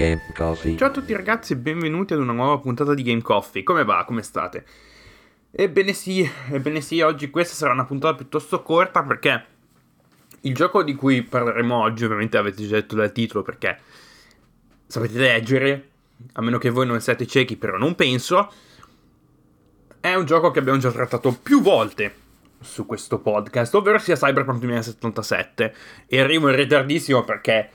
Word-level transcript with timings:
Game 0.00 0.22
Coffee. 0.34 0.78
Ciao 0.78 0.88
a 0.88 0.92
tutti 0.92 1.12
ragazzi 1.12 1.52
e 1.52 1.56
benvenuti 1.56 2.14
ad 2.14 2.20
una 2.20 2.32
nuova 2.32 2.58
puntata 2.58 2.94
di 2.94 3.02
Game 3.02 3.20
Coffee. 3.20 3.62
Come 3.62 3.84
va? 3.84 4.04
Come 4.06 4.22
state? 4.22 4.64
Ebbene 5.50 5.92
sì, 5.92 6.26
ebbene 6.50 6.80
sì, 6.80 7.02
oggi 7.02 7.28
questa 7.28 7.54
sarà 7.54 7.74
una 7.74 7.84
puntata 7.84 8.16
piuttosto 8.16 8.62
corta 8.62 9.02
perché 9.02 9.44
il 10.40 10.54
gioco 10.54 10.82
di 10.82 10.94
cui 10.94 11.22
parleremo 11.22 11.76
oggi, 11.76 12.06
ovviamente 12.06 12.38
avete 12.38 12.66
già 12.66 12.76
detto 12.76 12.96
dal 12.96 13.12
titolo 13.12 13.42
perché 13.42 13.78
sapete 14.86 15.18
leggere, 15.18 15.88
a 16.32 16.40
meno 16.40 16.56
che 16.56 16.70
voi 16.70 16.86
non 16.86 16.98
siate 16.98 17.26
ciechi, 17.26 17.58
però 17.58 17.76
non 17.76 17.94
penso, 17.94 18.50
è 20.00 20.14
un 20.14 20.24
gioco 20.24 20.50
che 20.50 20.60
abbiamo 20.60 20.78
già 20.78 20.90
trattato 20.90 21.38
più 21.42 21.60
volte 21.60 22.14
su 22.58 22.86
questo 22.86 23.18
podcast, 23.18 23.74
ovvero 23.74 23.98
sia 23.98 24.16
Cyberpunk 24.16 24.60
2077. 24.60 25.74
E 26.06 26.20
arrivo 26.20 26.48
in 26.48 26.56
ritardissimo 26.56 27.22
perché 27.22 27.68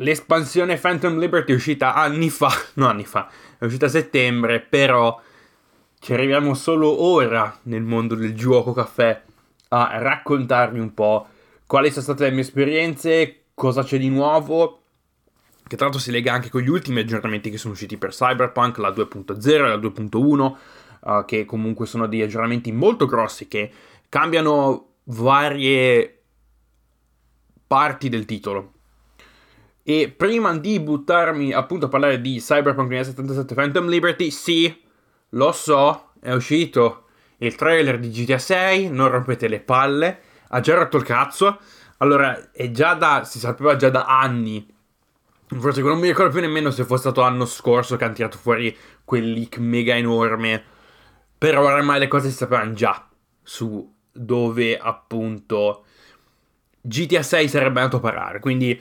l'espansione 0.00 0.76
Phantom 0.76 1.18
Liberty 1.18 1.52
è 1.52 1.56
uscita 1.56 1.94
anni 1.94 2.30
fa, 2.30 2.50
no 2.74 2.88
anni 2.88 3.04
fa, 3.04 3.28
è 3.58 3.64
uscita 3.64 3.86
a 3.86 3.90
settembre, 3.90 4.60
però 4.60 5.20
ci 5.98 6.12
arriviamo 6.12 6.54
solo 6.54 7.02
ora 7.02 7.58
nel 7.64 7.82
mondo 7.82 8.14
del 8.14 8.34
gioco 8.34 8.72
caffè 8.72 9.22
a 9.68 9.98
raccontarvi 9.98 10.78
un 10.78 10.94
po' 10.94 11.28
quali 11.66 11.90
sono 11.90 12.02
state 12.02 12.24
le 12.24 12.30
mie 12.32 12.40
esperienze, 12.40 13.42
cosa 13.54 13.84
c'è 13.84 13.98
di 13.98 14.08
nuovo, 14.08 14.80
che 15.62 15.76
tra 15.76 15.84
l'altro 15.84 16.02
si 16.02 16.10
lega 16.10 16.32
anche 16.32 16.50
con 16.50 16.62
gli 16.62 16.68
ultimi 16.68 17.00
aggiornamenti 17.00 17.50
che 17.50 17.58
sono 17.58 17.74
usciti 17.74 17.96
per 17.96 18.10
Cyberpunk, 18.10 18.78
la 18.78 18.90
2.0 18.90 19.48
e 19.48 19.58
la 19.58 19.76
2.1, 19.76 20.56
uh, 21.00 21.24
che 21.24 21.44
comunque 21.44 21.86
sono 21.86 22.08
degli 22.08 22.22
aggiornamenti 22.22 22.72
molto 22.72 23.06
grossi 23.06 23.46
che 23.46 23.70
cambiano 24.08 24.94
varie 25.04 26.22
parti 27.68 28.08
del 28.08 28.24
titolo. 28.24 28.72
E 29.82 30.12
prima 30.14 30.56
di 30.56 30.78
buttarmi 30.78 31.52
appunto 31.52 31.86
a 31.86 31.88
parlare 31.88 32.20
di 32.20 32.38
Cyberpunk 32.38 32.88
2077 32.88 33.54
Phantom 33.54 33.88
Liberty, 33.88 34.30
sì, 34.30 34.82
lo 35.30 35.52
so, 35.52 36.10
è 36.20 36.32
uscito 36.32 37.04
il 37.38 37.54
trailer 37.54 37.98
di 37.98 38.10
GTA 38.10 38.38
6, 38.38 38.90
non 38.90 39.08
rompete 39.08 39.48
le 39.48 39.60
palle, 39.60 40.20
ha 40.48 40.60
già 40.60 40.74
rotto 40.74 40.96
il 40.96 41.04
cazzo. 41.04 41.58
Allora, 41.98 42.52
è 42.52 42.70
già 42.70 42.94
da, 42.94 43.24
si 43.24 43.38
sapeva 43.38 43.76
già 43.76 43.90
da 43.90 44.04
anni. 44.04 44.66
Forse 45.46 45.80
non 45.82 45.98
mi 45.98 46.08
ricordo 46.08 46.30
più 46.32 46.40
nemmeno 46.40 46.70
se 46.70 46.84
fosse 46.84 47.02
stato 47.02 47.22
l'anno 47.22 47.44
scorso 47.44 47.96
che 47.96 48.04
hanno 48.04 48.14
tirato 48.14 48.38
fuori 48.38 48.76
quel 49.04 49.32
leak 49.32 49.58
mega 49.58 49.96
enorme. 49.96 50.62
Però 51.36 51.64
ormai 51.64 51.98
le 51.98 52.08
cose 52.08 52.28
si 52.28 52.36
sapevano 52.36 52.72
già 52.72 53.08
su 53.42 53.92
dove 54.12 54.78
appunto 54.78 55.84
GTA 56.80 57.22
6 57.22 57.48
sarebbe 57.48 57.80
andato 57.80 57.96
a 57.96 58.00
parare. 58.00 58.38
Quindi 58.40 58.80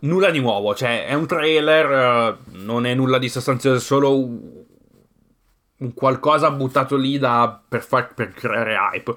nulla 0.00 0.30
di 0.30 0.40
nuovo, 0.40 0.74
cioè 0.74 1.06
è 1.06 1.14
un 1.14 1.26
trailer, 1.26 2.38
uh, 2.38 2.58
non 2.58 2.86
è 2.86 2.94
nulla 2.94 3.18
di 3.18 3.28
sostanzioso, 3.28 3.76
è 3.76 3.80
solo 3.80 4.14
un 4.16 5.94
qualcosa 5.94 6.50
buttato 6.50 6.96
lì 6.96 7.18
da, 7.18 7.60
per, 7.66 7.82
far, 7.82 8.14
per 8.14 8.32
creare 8.32 8.74
hype. 8.74 9.16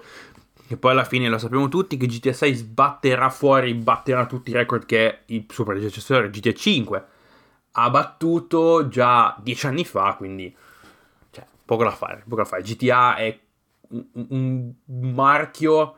E 0.68 0.78
poi 0.78 0.92
alla 0.92 1.04
fine 1.04 1.28
lo 1.30 1.38
sappiamo 1.38 1.68
tutti 1.68 1.98
che 1.98 2.08
GTA 2.08 2.34
6 2.34 2.54
sbatterà 2.54 3.30
fuori, 3.30 3.74
batterà 3.74 4.26
tutti 4.26 4.50
i 4.50 4.54
record 4.54 4.86
che 4.86 5.20
il 5.28 5.46
suo 5.50 5.66
predecessore 5.66 6.30
GTA 6.30 6.54
5 6.54 7.06
ha 7.76 7.90
battuto 7.90 8.88
già 8.88 9.36
dieci 9.42 9.68
anni 9.68 9.84
fa, 9.84 10.16
quindi 10.18 10.56
cioè, 11.32 11.46
poco 11.66 11.84
da 11.84 11.92
fare, 11.92 12.24
poco 12.24 12.38
da 12.38 12.46
fare. 12.46 12.62
GTA 12.62 13.16
è 13.16 13.40
un, 13.90 14.06
un 14.88 15.14
marchio, 15.14 15.96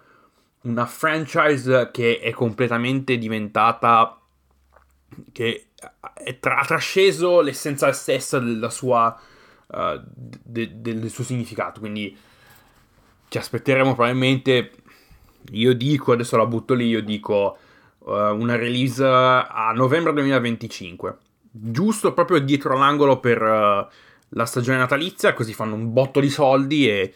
una 0.61 0.85
franchise 0.85 1.89
che 1.91 2.19
è 2.19 2.31
completamente 2.31 3.17
diventata 3.17 4.19
che 5.31 5.67
ha 5.99 6.65
trasceso 6.65 7.41
l'essenza 7.41 7.91
stessa 7.91 8.39
della 8.39 8.69
sua, 8.69 9.17
uh, 9.67 10.01
de- 10.05 10.81
del 10.81 11.09
suo 11.09 11.23
significato. 11.23 11.79
Quindi 11.79 12.15
ci 13.27 13.37
aspetteremo 13.37 13.93
probabilmente. 13.93 14.71
Io 15.51 15.73
dico, 15.73 16.11
adesso 16.11 16.37
la 16.37 16.45
butto 16.45 16.73
lì, 16.73 16.87
io 16.87 17.03
dico 17.03 17.57
uh, 17.99 18.11
una 18.11 18.55
release 18.55 19.03
a 19.05 19.71
novembre 19.75 20.13
2025. 20.13 21.17
Giusto 21.51 22.13
proprio 22.13 22.39
dietro 22.39 22.77
l'angolo 22.77 23.19
per 23.19 23.41
uh, 23.41 23.87
la 24.29 24.45
stagione 24.45 24.77
natalizia, 24.77 25.33
così 25.33 25.53
fanno 25.53 25.75
un 25.75 25.93
botto 25.93 26.19
di 26.19 26.29
soldi 26.29 26.89
e 26.89 27.13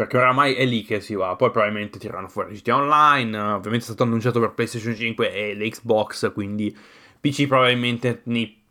perché 0.00 0.16
oramai 0.16 0.54
è 0.54 0.64
lì 0.64 0.82
che 0.82 1.02
si 1.02 1.14
va. 1.14 1.36
Poi 1.36 1.50
probabilmente 1.50 1.98
tirano 1.98 2.26
fuori 2.26 2.54
GTA 2.54 2.76
Online. 2.76 3.38
Ovviamente 3.38 3.84
è 3.84 3.88
stato 3.88 4.04
annunciato 4.04 4.40
per 4.40 4.52
PlayStation 4.52 4.94
5 4.94 5.30
e 5.30 5.54
l'Xbox. 5.54 6.32
Quindi 6.32 6.74
PC 7.20 7.46
probabilmente, 7.46 8.22
nei, 8.24 8.62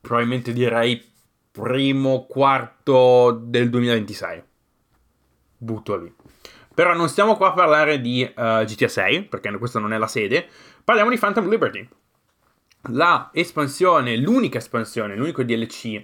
probabilmente 0.00 0.50
direi 0.54 1.06
primo 1.50 2.24
quarto 2.24 3.38
del 3.38 3.68
2026. 3.68 4.42
Butto 5.58 5.96
lì. 5.98 6.10
Però 6.74 6.94
non 6.94 7.10
stiamo 7.10 7.36
qua 7.36 7.48
a 7.48 7.52
parlare 7.52 8.00
di 8.00 8.22
uh, 8.22 8.64
GTA 8.64 8.88
6, 8.88 9.24
perché 9.24 9.54
questa 9.58 9.78
non 9.78 9.92
è 9.92 9.98
la 9.98 10.06
sede. 10.06 10.48
Parliamo 10.82 11.10
di 11.10 11.18
Phantom 11.18 11.50
Liberty. 11.50 11.86
La 12.92 13.28
espansione, 13.34 14.16
l'unica 14.16 14.56
espansione, 14.56 15.16
l'unico 15.16 15.42
DLC 15.42 16.02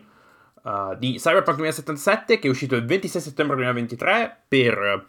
uh, 0.63 0.97
di 0.97 1.17
Cyberpunk 1.17 1.57
2077 1.57 2.39
che 2.39 2.47
è 2.47 2.51
uscito 2.51 2.77
il 2.77 2.85
26 2.85 3.21
settembre 3.21 3.57
2023 3.57 4.45
per 4.49 5.07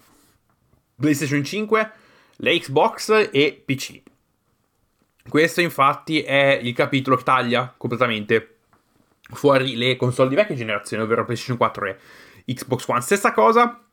PlayStation 0.95 1.43
5, 1.43 1.91
la 2.37 2.51
Xbox 2.51 3.29
e 3.31 3.63
PC. 3.65 4.01
Questo 5.27 5.61
infatti 5.61 6.21
è 6.21 6.59
il 6.61 6.73
capitolo 6.73 7.15
che 7.15 7.23
taglia 7.23 7.73
completamente 7.75 8.55
fuori 9.31 9.75
le 9.75 9.95
console 9.95 10.29
di 10.29 10.35
vecchia 10.35 10.55
generazione, 10.55 11.03
ovvero 11.03 11.23
PlayStation 11.23 11.57
4 11.57 11.85
e 11.85 11.97
Xbox 12.53 12.87
One. 12.87 13.01
Stessa 13.01 13.31
cosa 13.31 13.83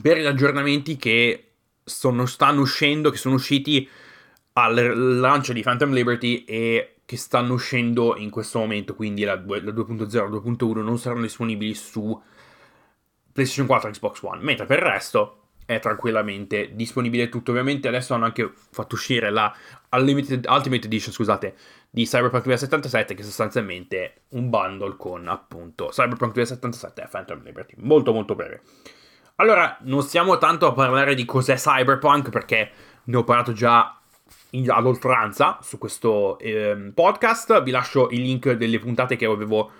per 0.00 0.18
gli 0.18 0.26
aggiornamenti 0.26 0.96
che 0.96 1.52
sono, 1.84 2.26
stanno 2.26 2.60
uscendo, 2.60 3.10
che 3.10 3.16
sono 3.16 3.34
usciti 3.34 3.88
al 4.52 5.18
lancio 5.18 5.52
di 5.52 5.62
Phantom 5.62 5.92
Liberty 5.92 6.44
e 6.44 6.97
che 7.08 7.16
stanno 7.16 7.54
uscendo 7.54 8.18
in 8.18 8.28
questo 8.28 8.58
momento, 8.58 8.94
quindi 8.94 9.24
la, 9.24 9.32
la 9.32 9.40
2.0 9.40 10.14
e 10.14 10.18
la 10.18 10.28
2.1 10.28 10.82
non 10.82 10.98
saranno 10.98 11.22
disponibili 11.22 11.72
su 11.72 12.22
PlayStation 13.32 13.66
4 13.66 13.88
e 13.88 13.92
Xbox 13.92 14.20
One, 14.20 14.42
mentre 14.42 14.66
per 14.66 14.80
il 14.80 14.84
resto 14.84 15.44
è 15.64 15.78
tranquillamente 15.78 16.74
disponibile 16.74 17.30
tutto. 17.30 17.52
Ovviamente 17.52 17.88
adesso 17.88 18.12
hanno 18.12 18.26
anche 18.26 18.52
fatto 18.70 18.94
uscire 18.94 19.30
la 19.30 19.50
Unlimited, 19.92 20.44
Ultimate 20.50 20.84
Edition, 20.84 21.14
scusate, 21.14 21.56
di 21.88 22.04
Cyberpunk 22.04 22.42
2077 22.42 23.14
che 23.14 23.22
è 23.22 23.24
sostanzialmente 23.24 24.24
un 24.32 24.50
bundle 24.50 24.96
con 24.98 25.28
appunto 25.28 25.86
Cyberpunk 25.86 26.34
2077 26.34 27.00
e 27.00 27.08
Phantom 27.10 27.42
Liberty, 27.42 27.74
molto 27.78 28.12
molto 28.12 28.34
breve. 28.34 28.60
Allora, 29.36 29.78
non 29.84 30.02
stiamo 30.02 30.36
tanto 30.36 30.66
a 30.66 30.74
parlare 30.74 31.14
di 31.14 31.24
cos'è 31.24 31.54
Cyberpunk 31.54 32.28
perché 32.28 32.70
ne 33.04 33.16
ho 33.16 33.24
parlato 33.24 33.54
già 33.54 33.97
ad 34.50 34.86
oltranza 34.86 35.58
su 35.62 35.78
questo 35.78 36.38
eh, 36.38 36.92
podcast. 36.94 37.62
Vi 37.62 37.70
lascio 37.70 38.08
il 38.10 38.22
link 38.22 38.52
delle 38.52 38.78
puntate 38.78 39.16
che 39.16 39.26
avevo 39.26 39.70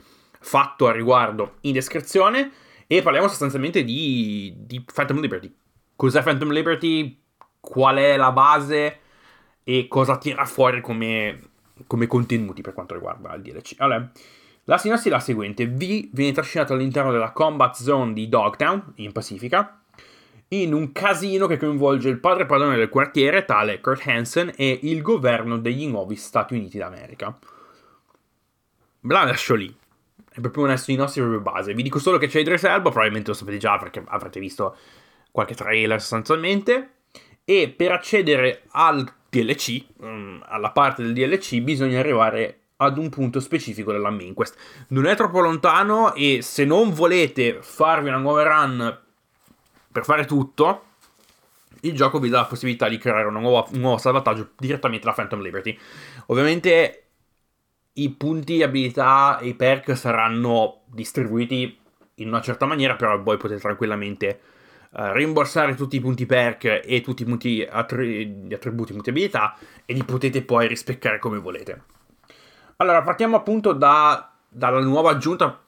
fatto 0.41 0.87
a 0.87 0.93
riguardo 0.93 1.56
in 1.62 1.73
descrizione. 1.73 2.51
E 2.87 3.03
parliamo 3.03 3.29
sostanzialmente 3.29 3.84
di, 3.84 4.55
di 4.56 4.83
Phantom 4.83 5.21
Liberty. 5.21 5.55
Cos'è 5.95 6.23
Phantom 6.23 6.51
Liberty? 6.51 7.21
Qual 7.61 7.97
è 7.97 8.17
la 8.17 8.33
base? 8.33 9.01
E 9.62 9.89
cosa 9.89 10.17
tira 10.17 10.45
fuori 10.47 10.81
come, 10.81 11.41
come 11.87 12.06
contenuti 12.06 12.62
per 12.62 12.73
quanto 12.73 12.95
riguarda 12.95 13.35
il 13.35 13.43
DLC. 13.43 13.75
Allora, 13.79 14.11
la 14.65 14.79
sinossi 14.79 15.09
è 15.09 15.11
la 15.11 15.21
seguente. 15.21 15.67
V 15.67 16.09
viene 16.12 16.33
trascinato 16.33 16.73
all'interno 16.73 17.11
della 17.11 17.33
combat 17.33 17.75
zone 17.75 18.12
di 18.12 18.29
Dogtown, 18.29 18.93
in 18.97 19.12
Pacifica, 19.12 19.78
in 20.49 20.73
un 20.73 20.93
casino 20.93 21.47
che 21.47 21.59
coinvolge 21.59 22.09
il 22.09 22.21
padre 22.21 22.47
padrone 22.47 22.77
del 22.77 22.89
quartiere, 22.89 23.45
tale 23.45 23.81
Kurt 23.81 24.07
Hansen, 24.07 24.53
e 24.57 24.81
il 24.83 25.03
governo 25.03 25.59
degli 25.59 25.87
nuovi 25.87 26.17
Stati 26.17 26.55
Uniti 26.55 26.79
d'America. 26.79 27.37
Me 29.00 29.15
la 29.15 29.25
lascio 29.25 29.55
lì. 29.55 29.75
È 30.31 30.41
proprio 30.41 30.65
una 30.65 30.81
i 30.87 30.95
nostri 30.95 31.21
proprio 31.21 31.41
base. 31.41 31.75
Vi 31.75 31.83
dico 31.83 31.99
solo 31.99 32.17
che 32.17 32.29
c'è 32.29 32.41
Idris 32.41 32.65
Elba, 32.65 32.91
probabilmente 32.91 33.29
lo 33.29 33.37
sapete 33.37 33.59
già 33.59 33.77
perché 33.77 34.03
avrete 34.06 34.41
visto 34.41 34.77
qualche 35.31 35.55
trailer 35.55 36.00
sostanzialmente. 36.00 36.93
E 37.44 37.69
per 37.69 37.93
accedere 37.93 38.62
al 38.71 39.11
DLC, 39.29 39.85
mm, 40.03 40.41
alla 40.44 40.71
parte 40.71 41.03
del 41.03 41.12
DLC, 41.12 41.61
bisogna 41.61 41.99
arrivare 41.99 42.61
ad 42.77 42.97
un 42.99 43.09
punto 43.09 43.41
specifico 43.41 43.93
della 43.93 44.11
main 44.11 44.35
quest. 44.35 44.56
Non 44.89 45.06
è 45.06 45.17
troppo 45.17 45.41
lontano 45.41 46.15
e 46.15 46.41
se 46.43 46.65
non 46.65 46.93
volete 46.93 47.59
farvi 47.61 48.09
una 48.09 48.19
nuova 48.19 48.43
run 48.43 49.06
per 49.99 50.05
fare 50.05 50.25
tutto, 50.27 50.85
il 51.81 51.95
gioco 51.95 52.21
vi 52.21 52.29
dà 52.29 52.39
la 52.39 52.47
possibilità 52.47 52.89
di 52.89 52.99
creare 52.99 53.29
nuova, 53.31 53.67
un 53.73 53.81
nuovo 53.81 53.99
salvataggio 53.99 54.50
direttamente 54.56 55.05
da 55.05 55.12
Phantom 55.12 55.41
Liberty. 55.41 55.77
Ovviamente 56.27 57.06
i 57.95 58.11
punti 58.11 58.62
abilità 58.62 59.39
e 59.39 59.49
i 59.49 59.55
perk 59.55 59.97
saranno 59.97 60.83
distribuiti 60.87 61.77
in 62.17 62.29
una 62.29 62.41
certa 62.41 62.67
maniera, 62.67 62.95
però 62.95 63.21
voi 63.21 63.37
potete 63.39 63.61
tranquillamente 63.61 64.41
uh, 64.91 65.12
rimborsare 65.12 65.75
tutti 65.75 65.97
i 65.97 66.01
punti 66.01 66.27
perk 66.27 66.83
e 66.85 67.01
tutti 67.01 67.23
i 67.23 67.25
punti 67.25 67.67
attri- 67.69 68.47
attributi, 68.53 68.93
punti 68.93 69.11
abilità 69.11 69.56
e 69.85 69.94
li 69.94 70.05
potete 70.05 70.43
poi 70.43 70.69
rispeccare 70.69 71.19
come 71.19 71.39
volete. 71.39 71.83
Allora, 72.77 73.03
partiamo 73.03 73.37
appunto 73.37 73.73
da, 73.73 74.33
dalla 74.49 74.81
nuova 74.81 75.11
aggiunta, 75.11 75.61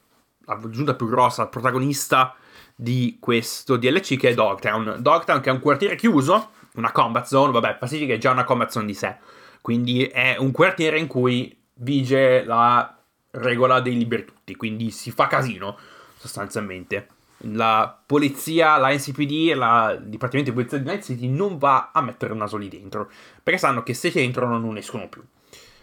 l'aggiunta 0.44 0.94
più 0.94 1.09
grossa, 1.09 1.43
il 1.43 1.49
protagonista 1.49 2.37
di 2.81 3.19
questo 3.21 3.77
DLC 3.77 4.17
che 4.17 4.31
è 4.31 4.35
Dogtown. 4.35 4.97
Dogtown 5.00 5.41
che 5.43 5.50
è 5.50 5.53
un 5.53 5.61
quartiere 5.61 5.97
chiuso, 5.97 6.53
una 6.77 6.93
combat 6.93 7.27
zone, 7.27 7.53
vabbè, 7.53 7.77
Pacific 7.77 8.09
è 8.09 8.19
già 8.19 8.31
una 8.31 8.44
combat 8.44 8.71
zone 8.71 8.87
di 8.87 8.94
sé, 8.94 9.17
quindi 9.61 10.05
è 10.05 10.37
un 10.38 10.50
quartiere 10.50 10.99
in 10.99 11.06
cui 11.06 11.55
vige 11.75 12.43
la 12.43 12.97
regola 13.32 13.81
dei 13.81 13.99
liberi 13.99 14.25
tutti, 14.25 14.56
quindi 14.56 14.91
si 14.91 15.11
fa 15.11 15.27
casino 15.27 15.77
sostanzialmente. 16.17 17.09
La 17.44 17.99
polizia, 18.06 18.77
la 18.77 18.93
NCPD, 18.93 19.55
la, 19.55 19.97
il 19.99 20.09
Dipartimento 20.09 20.50
di 20.50 20.56
Polizia 20.56 20.79
di 20.79 20.85
Night 20.85 21.05
City 21.05 21.29
non 21.29 21.59
va 21.59 21.91
a 21.93 22.00
mettere 22.00 22.33
il 22.33 22.38
naso 22.38 22.56
lì 22.56 22.69
dentro, 22.69 23.11
perché 23.43 23.59
sanno 23.59 23.83
che 23.83 23.93
se 23.93 24.11
ci 24.11 24.21
entrano 24.21 24.59
non 24.59 24.79
escono 24.79 25.09
più. 25.09 25.23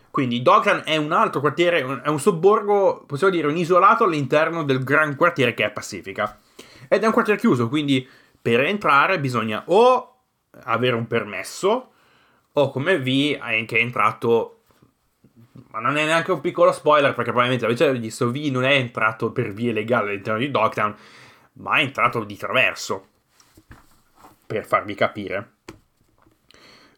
Quindi 0.10 0.42
Dogtown 0.42 0.82
è 0.84 0.98
un 0.98 1.12
altro 1.12 1.42
quartiere, 1.42 2.02
è 2.04 2.10
un 2.10 2.20
sobborgo, 2.20 3.04
possiamo 3.06 3.34
dire 3.34 3.48
un 3.48 3.58
isolato 3.58 4.04
all'interno 4.04 4.64
del 4.64 4.84
gran 4.84 5.16
quartiere 5.16 5.54
che 5.54 5.66
è 5.66 5.70
Pacifica. 5.70 6.40
Ed 6.88 7.04
è 7.04 7.06
un 7.06 7.14
quartiere 7.14 7.40
chiuso, 7.40 7.68
quindi 7.68 8.08
per 8.42 8.62
entrare 8.62 9.20
bisogna 9.20 9.64
o 9.68 10.16
avere 10.64 10.96
un 10.96 11.08
permesso 11.08 11.92
o 12.54 12.72
come 12.72 13.00
V 13.00 13.66
che 13.66 13.78
è 13.78 13.82
entrato 13.82 14.54
ma 15.72 15.80
non 15.80 15.98
è 15.98 16.06
neanche 16.06 16.32
un 16.32 16.42
piccolo 16.42 16.72
spoiler 16.72 17.14
perché 17.14 17.32
probabilmente 17.32 17.66
avete 17.66 17.92
visto 18.00 18.32
V 18.32 18.36
non 18.52 18.64
è 18.64 18.74
entrato 18.74 19.32
per 19.32 19.54
vie 19.54 19.72
legali 19.72 20.10
all'interno 20.10 20.40
di 20.40 20.50
Dogtown 20.50 20.96
ma 21.54 21.78
è 21.78 21.82
entrato 21.82 22.24
di 22.24 22.38
traverso 22.38 23.08
per 24.46 24.66
farvi 24.66 24.96
capire. 24.96 25.52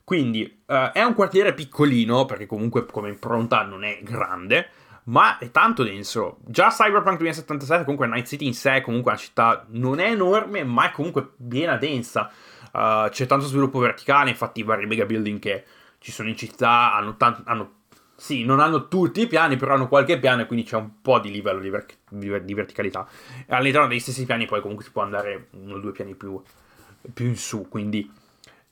Quindi 0.04 0.64
uh, 0.66 0.92
è 0.92 1.04
un 1.04 1.14
quartiere 1.14 1.54
piccolino 1.54 2.26
perché 2.26 2.46
comunque 2.46 2.86
come 2.86 3.10
impronta 3.10 3.64
non 3.64 3.84
è 3.84 4.00
grande 4.02 4.70
ma 5.06 5.38
è 5.38 5.52
tanto 5.52 5.84
denso. 5.84 6.38
Già 6.46 6.70
Cyberpunk 6.70 7.18
2077, 7.18 7.84
comunque 7.84 8.08
Night 8.08 8.28
City 8.28 8.46
in 8.46 8.54
sé, 8.54 8.82
comunque 8.82 9.12
una 9.12 9.20
città 9.20 9.66
non 9.70 10.00
è 10.00 10.12
enorme, 10.12 10.64
ma 10.64 10.90
è 10.90 10.92
comunque 10.92 11.32
piena 11.48 11.78
densa. 11.78 12.32
Uh, 12.72 13.10
c'è 13.10 13.26
tanto 13.26 13.46
sviluppo 13.46 13.80
verticale, 13.80 14.30
infatti 14.30 14.60
i 14.60 14.64
vari 14.64 14.86
mega 14.86 15.06
building 15.06 15.40
che 15.40 15.64
ci 16.00 16.12
sono 16.12 16.30
in 16.30 16.38
città 16.38 16.94
hanno, 16.94 17.18
tanto, 17.18 17.42
hanno 17.46 17.72
sì, 18.20 18.44
non 18.44 18.60
hanno 18.60 18.88
tutti 18.90 19.22
i 19.22 19.28
piani, 19.28 19.56
però 19.56 19.76
hanno 19.76 19.88
qualche 19.88 20.20
piano 20.20 20.42
e 20.42 20.46
quindi 20.46 20.66
c'è 20.66 20.76
un 20.76 21.02
po' 21.02 21.20
di 21.20 21.32
livello 21.32 21.60
di, 21.60 21.70
ver- 21.70 21.98
di 22.10 22.54
verticalità. 22.54 23.08
All'interno 23.48 23.88
degli 23.88 24.00
stessi 24.00 24.26
piani 24.26 24.46
poi 24.46 24.60
comunque 24.60 24.84
si 24.84 24.92
può 24.92 25.02
andare 25.02 25.48
uno 25.52 25.76
o 25.76 25.80
due 25.80 25.94
piani 25.94 26.16
più, 26.16 26.42
più 27.14 27.26
in 27.26 27.38
su, 27.38 27.68
quindi 27.70 28.12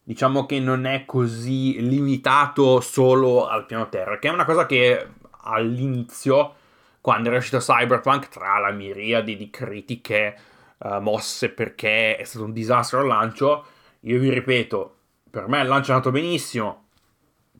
diciamo 0.03 0.45
che 0.45 0.59
non 0.59 0.85
è 0.85 1.05
così 1.05 1.81
limitato 1.81 2.81
solo 2.81 3.47
al 3.47 3.65
piano 3.65 3.89
terra, 3.89 4.19
che 4.19 4.27
è 4.27 4.31
una 4.31 4.45
cosa 4.45 4.65
che 4.65 5.07
all'inizio, 5.47 6.55
quando 7.01 7.29
era 7.29 7.37
uscito 7.37 7.57
Cyberpunk, 7.57 8.29
tra 8.29 8.57
la 8.59 8.71
miriade 8.71 9.35
di 9.35 9.49
critiche 9.49 10.37
uh, 10.77 10.99
mosse 10.99 11.49
perché 11.49 12.17
è 12.17 12.23
stato 12.23 12.45
un 12.45 12.53
disastro 12.53 12.99
al 12.99 13.07
lancio, 13.07 13.65
io 14.01 14.19
vi 14.19 14.29
ripeto, 14.29 14.95
per 15.29 15.47
me 15.47 15.61
il 15.61 15.67
lancio 15.67 15.91
è 15.91 15.93
andato 15.95 16.11
benissimo, 16.11 16.87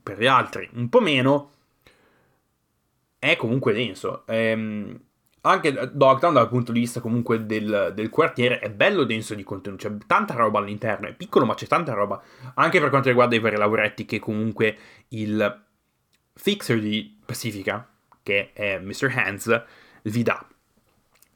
per 0.02 0.18
gli 0.18 0.26
altri 0.26 0.68
un 0.74 0.88
po' 0.88 1.00
meno, 1.00 1.50
è 3.18 3.36
comunque 3.36 3.72
denso. 3.72 4.24
Ehm, 4.26 5.00
anche 5.42 5.72
Dogtown 5.92 6.34
dal 6.34 6.48
punto 6.48 6.72
di 6.72 6.80
vista 6.80 7.00
comunque 7.00 7.46
del, 7.46 7.92
del, 7.94 8.10
quartiere 8.10 8.58
è 8.58 8.70
bello 8.70 9.04
denso 9.04 9.34
di 9.34 9.44
contenuto, 9.44 9.88
c'è 9.88 9.96
tanta 10.06 10.34
roba 10.34 10.58
all'interno, 10.58 11.06
è 11.06 11.14
piccolo 11.14 11.46
ma 11.46 11.54
c'è 11.54 11.66
tanta 11.66 11.94
roba, 11.94 12.20
anche 12.54 12.80
per 12.80 12.90
quanto 12.90 13.08
riguarda 13.08 13.36
i 13.36 13.38
vari 13.38 13.56
lavoretti 13.56 14.04
che 14.04 14.18
comunque 14.18 14.76
il 15.08 15.66
fixer 16.40 16.78
di 16.78 17.16
Pacifica, 17.24 17.86
che 18.22 18.52
è 18.52 18.78
Mr. 18.78 19.12
Hands, 19.14 19.64
vi 20.02 20.22
dà. 20.22 20.46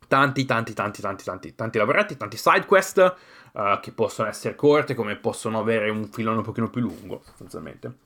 Tanti, 0.06 0.44
tanti, 0.44 0.72
tanti, 0.72 1.00
tanti, 1.00 1.25
tanti, 1.25 1.54
tanti 1.54 1.78
lavoretti, 1.78 2.16
tanti 2.16 2.37
side 2.37 2.66
quest 2.66 3.14
uh, 3.52 3.81
che 3.81 3.93
possono 3.93 4.28
essere 4.28 4.54
corte, 4.54 4.94
come 4.94 5.16
possono 5.16 5.58
avere 5.58 5.90
un 5.90 6.06
filone 6.08 6.38
un 6.38 6.44
pochino 6.44 6.69
più 6.69 6.82
lungo, 6.82 7.22
sostanzialmente. 7.25 7.96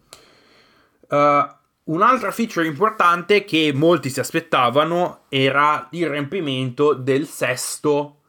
Uh, 1.09 1.55
Un'altra 1.87 2.33
feature 2.33 2.67
importante 2.67 3.45
che 3.45 3.71
molti 3.73 4.11
si 4.11 4.19
aspettavano 4.19 5.27
era 5.29 5.87
il 5.93 6.09
riempimento 6.09 6.95
del 6.95 7.29
sesto 7.29 8.23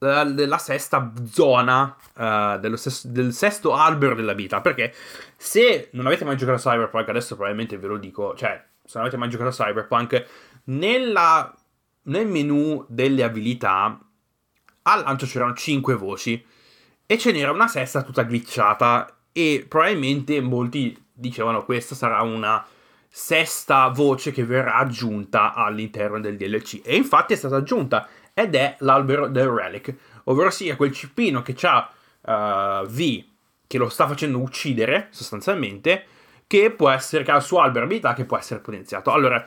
della 0.00 0.56
sesta 0.56 1.12
zona 1.30 1.94
uh, 2.16 2.74
sesto, 2.76 3.08
del 3.08 3.34
sesto 3.34 3.74
albero 3.74 4.14
della 4.14 4.32
vita. 4.32 4.62
Perché 4.62 4.94
se 5.36 5.90
non 5.92 6.06
avete 6.06 6.24
mai 6.24 6.38
giocato 6.38 6.56
a 6.56 6.72
Cyberpunk 6.72 7.08
adesso 7.10 7.34
probabilmente 7.34 7.76
ve 7.76 7.86
lo 7.86 7.98
dico 7.98 8.34
cioè 8.34 8.64
se 8.82 8.92
non 8.94 9.02
avete 9.02 9.18
mai 9.18 9.28
giocato 9.28 9.50
a 9.50 9.52
Cyberpunk 9.52 10.26
nella, 10.64 11.54
nel 12.04 12.26
menu 12.26 12.84
delle 12.88 13.22
abilità 13.22 13.98
al 14.82 15.02
lancio 15.02 15.26
c'erano 15.26 15.54
5 15.54 15.94
voci 15.94 16.44
e 17.04 17.18
ce 17.18 17.32
n'era 17.32 17.50
una 17.52 17.68
sesta 17.68 18.02
tutta 18.02 18.24
glitchata 18.24 19.18
e 19.32 19.66
probabilmente 19.68 20.40
molti 20.40 20.96
dicevano 21.12 21.64
questa 21.64 21.94
sarà 21.94 22.22
una 22.22 22.64
sesta 23.12 23.88
voce 23.88 24.30
che 24.30 24.44
verrà 24.44 24.76
aggiunta 24.76 25.52
all'interno 25.52 26.20
del 26.20 26.36
DLC 26.36 26.80
e 26.84 26.96
infatti 26.96 27.32
è 27.32 27.36
stata 27.36 27.56
aggiunta 27.56 28.08
ed 28.42 28.54
è 28.54 28.76
l'albero 28.80 29.28
del 29.28 29.48
relic 29.48 29.94
ovvero 30.24 30.50
sia 30.50 30.76
quel 30.76 30.92
cippino 30.92 31.42
che 31.42 31.54
ha 31.62 31.90
uh, 32.20 32.86
V 32.86 33.24
che 33.66 33.78
lo 33.78 33.88
sta 33.88 34.06
facendo 34.06 34.38
uccidere 34.38 35.08
sostanzialmente 35.10 36.04
che 36.46 36.70
può 36.70 36.90
essere 36.90 37.24
che 37.24 37.30
ha 37.30 37.36
il 37.36 37.42
suo 37.42 37.60
albero 37.60 37.84
abilità 37.84 38.14
che 38.14 38.24
può 38.24 38.36
essere 38.36 38.60
potenziato 38.60 39.12
allora 39.12 39.44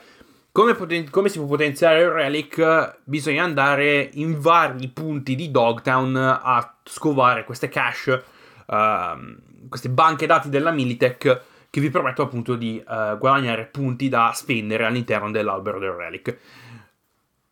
come, 0.50 0.74
poten- 0.74 1.10
come, 1.10 1.28
si 1.28 1.38
può 1.38 1.48
potenziare 1.48 2.02
il 2.02 2.10
relic 2.10 2.98
bisogna 3.04 3.42
andare 3.42 4.10
in 4.14 4.40
vari 4.40 4.88
punti 4.88 5.34
di 5.34 5.50
Dogtown 5.50 6.16
a 6.16 6.76
scovare 6.84 7.44
queste 7.44 7.68
cache 7.68 8.24
uh, 8.66 9.68
queste 9.68 9.88
banche 9.88 10.26
dati 10.26 10.48
della 10.48 10.70
Militech 10.70 11.42
che 11.74 11.80
vi 11.80 11.90
permettono 11.90 12.28
appunto 12.28 12.54
di 12.54 12.80
uh, 12.86 13.18
guadagnare 13.18 13.64
punti 13.64 14.08
da 14.08 14.30
spendere 14.32 14.84
all'interno 14.84 15.32
dell'albero 15.32 15.80
del 15.80 15.90
relic. 15.90 16.38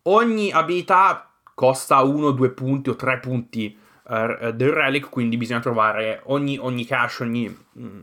Ogni 0.02 0.52
abilità 0.52 1.31
costa 1.62 2.02
1, 2.02 2.32
2 2.32 2.50
punti 2.50 2.90
o 2.90 2.96
3 2.96 3.20
punti 3.20 3.78
uh, 4.08 4.50
del 4.50 4.72
relic, 4.72 5.08
quindi 5.08 5.36
bisogna 5.36 5.60
trovare 5.60 6.20
ogni, 6.24 6.58
ogni 6.58 6.84
cache, 6.84 7.22
ogni, 7.22 7.56
mm, 7.78 8.00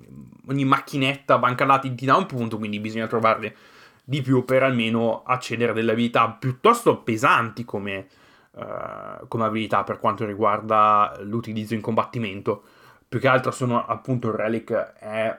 ogni 0.47 0.63
macchinetta 0.63 1.37
banca 1.37 1.65
dati 1.65 1.93
ti 1.93 2.05
dà 2.05 2.15
un 2.15 2.25
punto, 2.25 2.57
quindi 2.57 2.79
bisogna 2.79 3.07
trovarle 3.07 3.53
di 4.01 4.21
più 4.21 4.45
per 4.45 4.63
almeno 4.63 5.23
accedere 5.23 5.71
a 5.71 5.73
delle 5.73 5.91
abilità 5.91 6.29
piuttosto 6.29 6.99
pesanti 6.99 7.65
come, 7.65 8.07
uh, 8.51 9.27
come 9.27 9.43
abilità 9.43 9.83
per 9.83 9.99
quanto 9.99 10.25
riguarda 10.25 11.17
l'utilizzo 11.23 11.73
in 11.73 11.81
combattimento. 11.81 12.63
Più 13.09 13.19
che 13.19 13.27
altro 13.27 13.51
sono 13.51 13.85
appunto 13.85 14.29
il 14.29 14.35
relic 14.35 14.71
è 14.71 15.37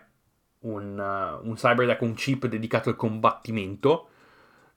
un, 0.59 1.41
uh, 1.43 1.49
un 1.49 1.55
cyberdeck, 1.55 2.03
un 2.03 2.13
chip 2.13 2.45
dedicato 2.49 2.91
al 2.91 2.97
combattimento. 2.97 4.09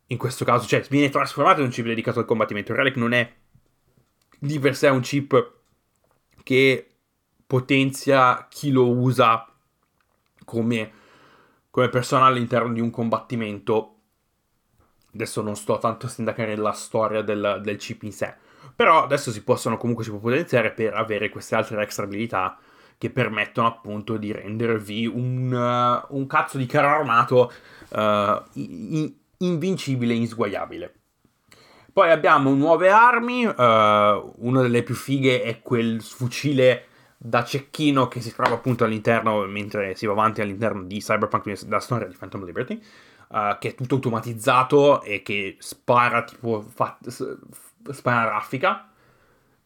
In 0.07 0.17
questo 0.17 0.45
caso, 0.45 0.65
cioè, 0.65 0.85
viene 0.89 1.09
trasformato 1.09 1.59
in 1.59 1.65
un 1.65 1.71
chip 1.71 1.85
dedicato 1.85 2.19
al 2.19 2.25
combattimento. 2.25 2.71
Il 2.71 2.77
Relic 2.77 2.97
non 2.97 3.13
è 3.13 3.41
di 4.45 4.59
per 4.59 4.75
sé 4.75 4.89
un 4.89 4.99
chip 4.99 5.51
che 6.43 6.95
potenzia 7.47 8.47
chi 8.49 8.71
lo 8.71 8.89
usa 8.89 9.47
come, 10.43 10.91
come 11.69 11.87
persona 11.87 12.25
all'interno 12.25 12.73
di 12.73 12.81
un 12.81 12.89
combattimento. 12.89 13.95
Adesso 15.13 15.41
non 15.41 15.55
sto 15.55 15.77
tanto 15.77 16.07
a 16.07 16.09
sindacare 16.09 16.57
la 16.57 16.73
storia 16.73 17.21
del, 17.21 17.61
del 17.63 17.77
chip 17.77 18.03
in 18.03 18.11
sé. 18.11 18.35
Però 18.75 19.03
adesso 19.03 19.31
si 19.31 19.43
possono 19.43 19.77
comunque 19.77 20.03
si 20.03 20.09
può 20.09 20.19
potenziare 20.19 20.71
per 20.71 20.93
avere 20.93 21.29
queste 21.29 21.55
altre 21.55 21.81
extra 21.81 22.03
abilità 22.03 22.57
che 22.97 23.09
permettono 23.11 23.67
appunto 23.67 24.17
di 24.17 24.33
rendervi 24.33 25.05
un, 25.05 25.53
uh, 25.53 26.15
un 26.17 26.27
cazzo 26.27 26.57
di 26.57 26.65
carro 26.65 26.99
armato 26.99 27.51
uh, 27.89 28.43
in, 28.59 29.13
invincibile 29.37 30.13
e 30.13 30.17
insguaiabile. 30.17 30.93
Poi 31.93 32.09
abbiamo 32.09 32.51
nuove 32.55 32.89
armi, 32.89 33.45
uh, 33.45 33.53
una 33.55 34.61
delle 34.61 34.81
più 34.81 34.95
fighe 34.95 35.43
è 35.43 35.61
quel 35.61 36.01
fucile 36.01 36.87
da 37.15 37.43
cecchino 37.43 38.07
che 38.07 38.19
si 38.19 38.33
trova 38.33 38.55
appunto 38.55 38.83
all'interno, 38.83 39.45
mentre 39.45 39.93
si 39.93 40.07
va 40.07 40.13
avanti 40.13 40.41
all'interno 40.41 40.81
di 40.81 40.97
Cyberpunk, 40.97 41.65
la 41.67 41.79
storia 41.79 42.07
di 42.07 42.15
Phantom 42.15 42.45
Liberty, 42.45 42.81
uh, 43.27 43.59
che 43.59 43.69
è 43.69 43.75
tutto 43.75 43.93
automatizzato 43.93 45.03
e 45.03 45.21
che 45.21 45.57
spara 45.59 46.23
tipo, 46.23 46.65
fa, 46.67 46.97
spara 47.91 48.27
raffica, 48.27 48.89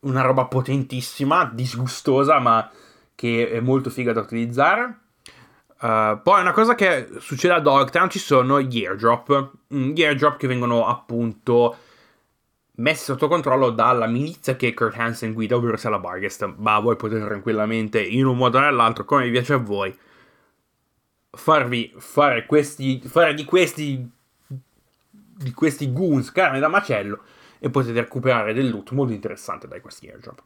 una 0.02 0.22
roba 0.22 0.48
potentissima, 0.48 1.46
disgustosa, 1.46 2.40
ma 2.40 2.70
che 3.16 3.50
è 3.50 3.62
molto 3.62 3.90
figa 3.90 4.12
da 4.12 4.20
utilizzare. 4.20 5.00
Uh, 5.80 6.20
poi 6.22 6.42
una 6.42 6.52
cosa 6.52 6.76
che 6.76 7.08
succede 7.20 7.54
a 7.54 7.62
Dogtown 7.62 8.10
ci 8.10 8.20
sono 8.20 8.60
gli 8.60 8.86
airdrop, 8.86 9.52
mm, 9.74 9.92
gli 9.92 10.04
airdrop 10.04 10.36
che 10.36 10.48
vengono 10.48 10.86
appunto 10.88 11.78
messi 12.78 13.06
sotto 13.06 13.28
controllo 13.28 13.70
dalla 13.70 14.08
milizia 14.08 14.56
che 14.56 14.74
Kurt 14.74 14.98
Hansen 14.98 15.34
guida, 15.34 15.56
ovvero 15.56 15.78
la 15.90 16.00
Bargest, 16.00 16.56
ma 16.58 16.80
voi 16.80 16.96
potete 16.96 17.26
tranquillamente 17.26 18.02
in 18.02 18.26
un 18.26 18.38
modo 18.38 18.58
o 18.58 18.62
nell'altro, 18.62 19.06
come 19.06 19.26
vi 19.26 19.32
piace 19.32 19.54
a 19.54 19.58
voi, 19.58 19.96
farvi 21.32 21.94
fare 21.98 22.46
questi, 22.46 23.02
fare 23.06 23.34
di 23.34 23.46
questi, 23.46 24.10
di 24.48 25.52
questi 25.54 25.92
goons 25.92 26.32
carne 26.32 26.60
da 26.60 26.68
macello 26.68 27.22
e 27.60 27.70
potete 27.70 28.02
recuperare 28.02 28.54
del 28.54 28.70
loot 28.70 28.92
molto 28.92 29.14
interessante 29.14 29.68
da 29.68 29.80
questi 29.82 30.08
airdrop. 30.08 30.44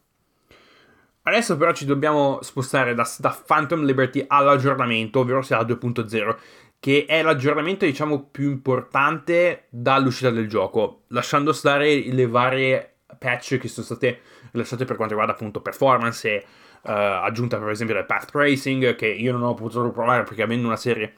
Adesso 1.24 1.56
però 1.56 1.72
ci 1.72 1.86
dobbiamo 1.86 2.40
spostare 2.42 2.96
da, 2.96 3.08
da 3.20 3.38
Phantom 3.46 3.84
Liberty 3.84 4.24
all'aggiornamento, 4.26 5.20
ovvero 5.20 5.42
sia 5.42 5.58
la 5.58 5.66
2.0, 5.66 6.38
che 6.82 7.06
è 7.08 7.22
l'aggiornamento 7.22 7.86
diciamo 7.86 8.24
più 8.24 8.50
importante 8.50 9.68
dall'uscita 9.70 10.32
del 10.32 10.50
gioco, 10.50 11.04
lasciando 11.10 11.54
stare 11.54 12.12
le 12.12 12.26
varie 12.26 12.96
patch 13.20 13.60
che 13.60 13.68
sono 13.68 13.86
state 13.86 14.22
lasciate 14.54 14.84
per 14.86 14.96
quanto 14.96 15.14
riguarda 15.14 15.38
appunto 15.38 15.62
performance 15.62 16.28
e 16.28 16.44
uh, 16.82 16.90
aggiunta 16.90 17.60
per 17.60 17.70
esempio 17.70 17.94
del 17.94 18.08
path 18.08 18.32
tracing 18.32 18.96
che 18.96 19.06
io 19.06 19.32
non 19.32 19.44
ho 19.44 19.54
potuto 19.54 19.92
provare 19.92 20.24
perché 20.24 20.42
avendo 20.42 20.66
una 20.66 20.76
serie 20.76 21.18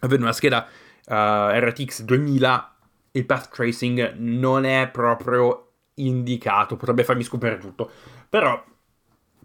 avendo 0.00 0.24
una 0.24 0.34
scheda 0.34 0.66
uh, 1.06 1.14
RTX 1.14 2.02
2000 2.02 2.74
il 3.12 3.26
path 3.26 3.48
tracing 3.54 4.14
non 4.16 4.64
è 4.64 4.88
proprio 4.92 5.68
indicato 5.94 6.74
potrebbe 6.74 7.04
farmi 7.04 7.22
scoprire 7.22 7.58
tutto. 7.58 7.88
Però 8.28 8.60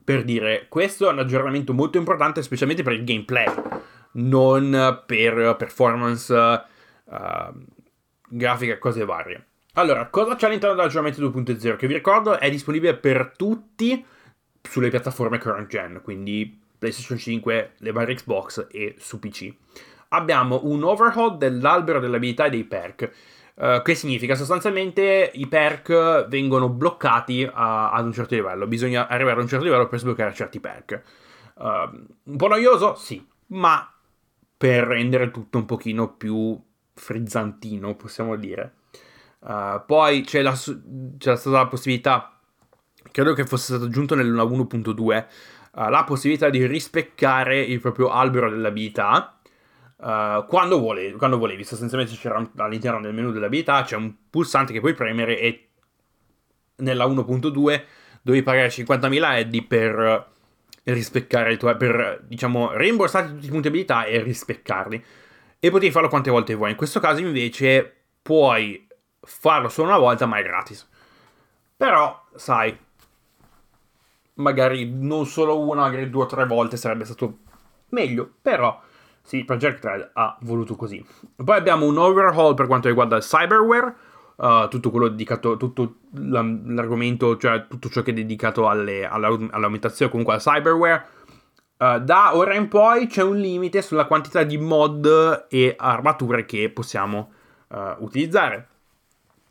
per 0.04 0.24
dire 0.24 0.66
questo 0.70 1.08
è 1.08 1.12
un 1.12 1.20
aggiornamento 1.20 1.72
molto 1.72 2.00
importante 2.00 2.42
specialmente 2.42 2.82
per 2.82 2.94
il 2.94 3.04
gameplay 3.04 3.46
non 4.16 5.04
per 5.06 5.56
performance 5.58 6.34
uh, 6.34 7.54
grafica 8.28 8.74
e 8.74 8.78
cose 8.78 9.06
varie 9.06 9.46
allora, 9.78 10.08
cosa 10.08 10.36
c'è 10.36 10.48
all'interno 10.48 10.76
dell'aggiornamento 10.76 11.22
2.0? 11.22 11.76
Che 11.76 11.88
vi 11.88 11.96
ricordo 11.96 12.40
è 12.40 12.50
disponibile 12.50 12.96
per 12.96 13.34
tutti 13.36 14.06
sulle 14.62 14.90
piattaforme 14.90 15.38
current 15.38 15.68
gen, 15.68 16.00
quindi 16.02 16.62
PlayStation 16.78 17.18
5, 17.18 17.74
le 17.78 17.92
varie 17.92 18.16
Xbox 18.16 18.68
e 18.72 18.96
su 18.98 19.20
PC. 19.20 19.54
Abbiamo 20.10 20.62
un 20.64 20.82
overhaul 20.84 21.38
dell'albero 21.38 22.00
delle 22.00 22.16
abilità 22.16 22.46
e 22.46 22.50
dei 22.52 22.64
perk. 22.64 23.12
Uh, 23.56 23.82
che 23.82 23.96
significa 23.96 24.36
sostanzialmente 24.36 25.32
i 25.34 25.48
perk 25.48 26.28
vengono 26.28 26.68
bloccati 26.68 27.44
uh, 27.44 27.52
ad 27.54 28.06
un 28.06 28.14
certo 28.14 28.36
livello. 28.36 28.68
Bisogna 28.68 29.08
arrivare 29.08 29.40
a 29.40 29.42
un 29.42 29.48
certo 29.48 29.66
livello 29.66 29.88
per 29.88 30.00
sbloccare 30.00 30.34
certi 30.34 30.60
perk. 30.62 31.02
Uh, 31.56 31.66
un 32.24 32.38
po' 32.38 32.48
noioso? 32.48 32.96
Sì, 32.96 33.26
ma 33.48 33.95
per 34.58 34.84
rendere 34.86 35.32
tutto 35.32 35.58
un 35.58 35.66
pochino 35.66 36.14
più 36.14 36.60
frizzantino, 36.94 37.96
possiamo 37.96 38.36
dire. 38.36 38.74
Uh, 39.40 39.84
poi 39.86 40.22
c'è, 40.22 40.42
la, 40.42 40.54
c'è 40.54 41.36
stata 41.36 41.58
la 41.58 41.68
possibilità 41.68 42.36
credo 43.12 43.34
che 43.34 43.46
fosse 43.46 43.74
stato 43.74 43.86
aggiunto 43.86 44.16
nella 44.16 44.44
1.2, 44.44 44.98
uh, 44.98 45.90
la 45.90 46.04
possibilità 46.04 46.50
di 46.50 46.66
rispeccare 46.66 47.62
il 47.62 47.80
proprio 47.80 48.10
albero 48.10 48.50
dell'abilità 48.50 49.40
uh, 49.98 50.46
quando, 50.48 50.80
volevi, 50.80 51.18
quando 51.18 51.38
volevi. 51.38 51.64
Sostanzialmente 51.64 52.16
c'era 52.16 52.46
all'interno 52.58 53.02
del 53.02 53.14
menu 53.14 53.32
dell'abilità 53.32 53.84
c'è 53.84 53.96
un 53.96 54.14
pulsante 54.30 54.74
che 54.74 54.80
puoi 54.80 54.94
premere 54.94 55.40
e 55.40 55.68
nella 56.78 57.06
1.2 57.06 57.84
dovevi 58.22 58.44
pagare 58.44 58.68
50.000 58.68 59.38
eddi 59.38 59.62
per 59.64 60.34
rispeccare 60.94 61.52
il 61.52 61.58
tuo, 61.58 61.76
per 61.78 62.22
diciamo 62.24 62.76
rimborsarti 62.76 63.34
tutti 63.34 63.46
i 63.48 63.50
punti 63.50 63.68
abilità 63.68 64.06
e 64.06 64.22
rispeccarli. 64.22 65.04
E 65.60 65.72
potevi 65.72 65.92
farlo 65.92 66.10
quante 66.10 66.30
volte 66.30 66.54
vuoi. 66.54 66.72
In 66.72 66.76
questo 66.76 67.00
caso 67.00 67.22
invece 67.22 67.94
puoi 68.22 68.88
farlo 69.22 69.70
solo 69.70 69.90
una 69.90 69.98
volta, 69.98 70.26
ma 70.26 70.38
è 70.38 70.44
gratis. 70.44 70.88
Però, 71.78 72.26
sai, 72.36 72.78
magari 74.36 74.90
non 74.92 75.26
solo 75.26 75.60
una, 75.60 75.82
magari 75.82 76.10
due 76.10 76.24
o 76.24 76.28
tre 76.28 76.46
volte 76.46 76.78
sarebbe 76.78 77.06
stato 77.06 77.40
meglio, 77.90 78.30
però 78.42 78.82
sì, 79.22 79.44
Project 79.44 79.84
Red 79.84 80.12
ha 80.14 80.38
voluto 80.42 80.76
così. 80.76 81.04
Poi 81.36 81.58
abbiamo 81.58 81.86
un 81.86 81.98
overhaul 81.98 82.54
per 82.54 82.68
quanto 82.68 82.88
riguarda 82.88 83.16
il 83.16 83.24
cyberware, 83.24 83.96
uh, 84.38 84.68
tutto 84.68 84.92
quello 84.92 85.08
dedicato, 85.08 85.58
tutto 85.58 85.96
l'argomento, 86.12 87.38
cioè 87.38 87.68
tutto 87.68 87.90
ciò 87.90 88.02
che 88.02 88.12
è 88.12 88.14
dedicato 88.14 88.68
alle, 88.68 89.06
all'aumentazione, 89.06 90.12
comunque 90.12 90.36
al 90.36 90.42
cyberware. 90.42 91.06
Uh, 91.78 92.00
da 92.00 92.36
ora 92.36 92.56
in 92.56 92.68
poi 92.68 93.08
c'è 93.08 93.22
un 93.22 93.38
limite 93.38 93.82
sulla 93.82 94.06
quantità 94.06 94.44
di 94.44 94.58
mod 94.58 95.48
e 95.50 95.76
armature 95.78 96.46
che 96.46 96.70
possiamo 96.70 97.32
uh, 97.68 97.96
utilizzare. 98.00 98.68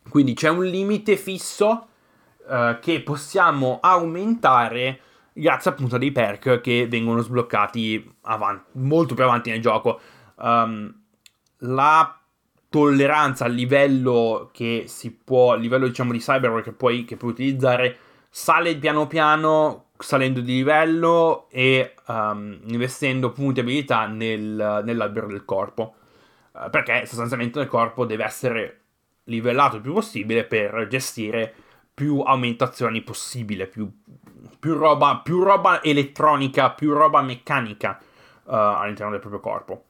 Quindi 0.08 0.34
c'è 0.34 0.48
un 0.48 0.64
limite 0.64 1.16
fisso 1.16 1.86
uh, 2.46 2.78
che 2.80 3.02
possiamo 3.02 3.78
aumentare 3.80 5.00
grazie 5.34 5.70
appunto 5.72 5.96
a 5.96 5.98
dei 5.98 6.12
perk 6.12 6.60
che 6.60 6.86
vengono 6.88 7.20
sbloccati 7.20 8.14
avanti, 8.22 8.78
molto 8.78 9.14
più 9.14 9.24
avanti 9.24 9.50
nel 9.50 9.60
gioco. 9.60 10.00
Um, 10.36 10.94
la 11.58 12.18
tolleranza 12.74 13.44
al 13.44 13.52
livello 13.52 14.50
che 14.52 14.86
si 14.88 15.12
può, 15.12 15.52
a 15.52 15.56
livello 15.56 15.86
diciamo 15.86 16.10
di 16.10 16.18
cyberware 16.18 16.64
che 16.64 16.72
puoi, 16.72 17.04
che 17.04 17.16
puoi 17.16 17.30
utilizzare, 17.30 17.96
sale 18.28 18.74
piano 18.78 19.06
piano 19.06 19.90
salendo 19.96 20.40
di 20.40 20.54
livello 20.54 21.46
e 21.50 21.94
um, 22.08 22.58
investendo 22.64 23.30
punti 23.30 23.60
abilità 23.60 24.08
nel, 24.08 24.82
nell'albero 24.84 25.28
del 25.28 25.44
corpo. 25.44 25.94
Uh, 26.50 26.68
perché 26.68 27.06
sostanzialmente 27.06 27.60
il 27.60 27.68
corpo 27.68 28.04
deve 28.06 28.24
essere 28.24 28.80
livellato 29.26 29.76
il 29.76 29.82
più 29.82 29.92
possibile 29.92 30.42
per 30.42 30.88
gestire 30.88 31.54
più 31.94 32.22
aumentazioni 32.22 33.02
possibile, 33.02 33.68
più, 33.68 33.88
più, 34.58 34.74
roba, 34.74 35.20
più 35.22 35.44
roba, 35.44 35.80
elettronica, 35.80 36.72
più 36.72 36.92
roba 36.92 37.22
meccanica 37.22 38.00
uh, 38.42 38.52
all'interno 38.52 39.12
del 39.12 39.20
proprio 39.20 39.40
corpo. 39.40 39.84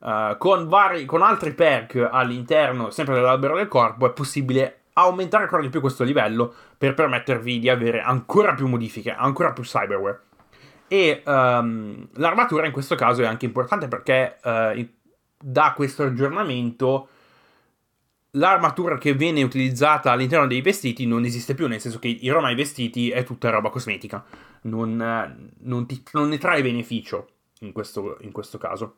Uh, 0.00 0.38
con, 0.38 0.66
vari, 0.66 1.04
con 1.04 1.22
altri 1.22 1.52
perk 1.52 2.08
all'interno, 2.10 2.90
sempre 2.90 3.14
dell'albero 3.14 3.56
del 3.56 3.68
corpo, 3.68 4.06
è 4.06 4.12
possibile 4.12 4.80
aumentare 4.94 5.44
ancora 5.44 5.62
di 5.62 5.68
più 5.68 5.80
questo 5.80 6.04
livello 6.04 6.52
per 6.76 6.94
permettervi 6.94 7.58
di 7.58 7.68
avere 7.68 8.00
ancora 8.00 8.54
più 8.54 8.66
modifiche, 8.66 9.12
ancora 9.12 9.52
più 9.52 9.62
cyberware. 9.62 10.22
E 10.88 11.22
um, 11.24 12.08
l'armatura 12.14 12.66
in 12.66 12.72
questo 12.72 12.94
caso 12.96 13.22
è 13.22 13.26
anche 13.26 13.44
importante 13.44 13.86
perché 13.88 14.38
uh, 14.42 14.88
da 15.38 15.72
questo 15.74 16.02
aggiornamento 16.02 17.08
l'armatura 18.32 18.98
che 18.98 19.14
viene 19.14 19.42
utilizzata 19.42 20.12
all'interno 20.12 20.46
dei 20.46 20.60
vestiti 20.60 21.06
non 21.06 21.24
esiste 21.24 21.54
più, 21.54 21.66
nel 21.66 21.80
senso 21.80 21.98
che 21.98 22.08
i 22.08 22.30
ormai 22.30 22.54
vestiti 22.54 23.10
è 23.10 23.24
tutta 23.24 23.50
roba 23.50 23.70
cosmetica, 23.70 24.24
non, 24.62 25.50
non, 25.58 25.86
ti, 25.86 26.02
non 26.12 26.28
ne 26.28 26.38
trae 26.38 26.62
beneficio 26.62 27.28
in 27.60 27.72
questo, 27.72 28.18
in 28.20 28.32
questo, 28.32 28.58
caso. 28.58 28.96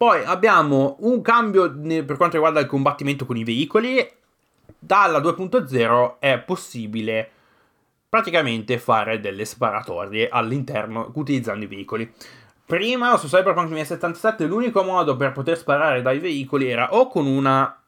Poi 0.00 0.24
abbiamo 0.24 0.96
un 1.00 1.20
cambio 1.20 1.70
per 1.70 2.16
quanto 2.16 2.36
riguarda 2.36 2.58
il 2.58 2.64
combattimento 2.64 3.26
con 3.26 3.36
i 3.36 3.44
veicoli. 3.44 4.10
Dalla 4.78 5.18
2.0 5.18 6.14
è 6.20 6.38
possibile 6.38 7.30
praticamente 8.08 8.78
fare 8.78 9.20
delle 9.20 9.44
sparatorie 9.44 10.30
all'interno 10.30 11.10
utilizzando 11.16 11.66
i 11.66 11.68
veicoli. 11.68 12.10
Prima 12.64 13.14
su 13.18 13.26
Cyberpunk 13.26 13.66
2077 13.66 14.46
l'unico 14.46 14.82
modo 14.84 15.16
per 15.16 15.32
poter 15.32 15.58
sparare 15.58 16.00
dai 16.00 16.18
veicoli 16.18 16.70
era 16.70 16.94
o 16.94 17.06
con 17.06 17.26
una 17.26 17.78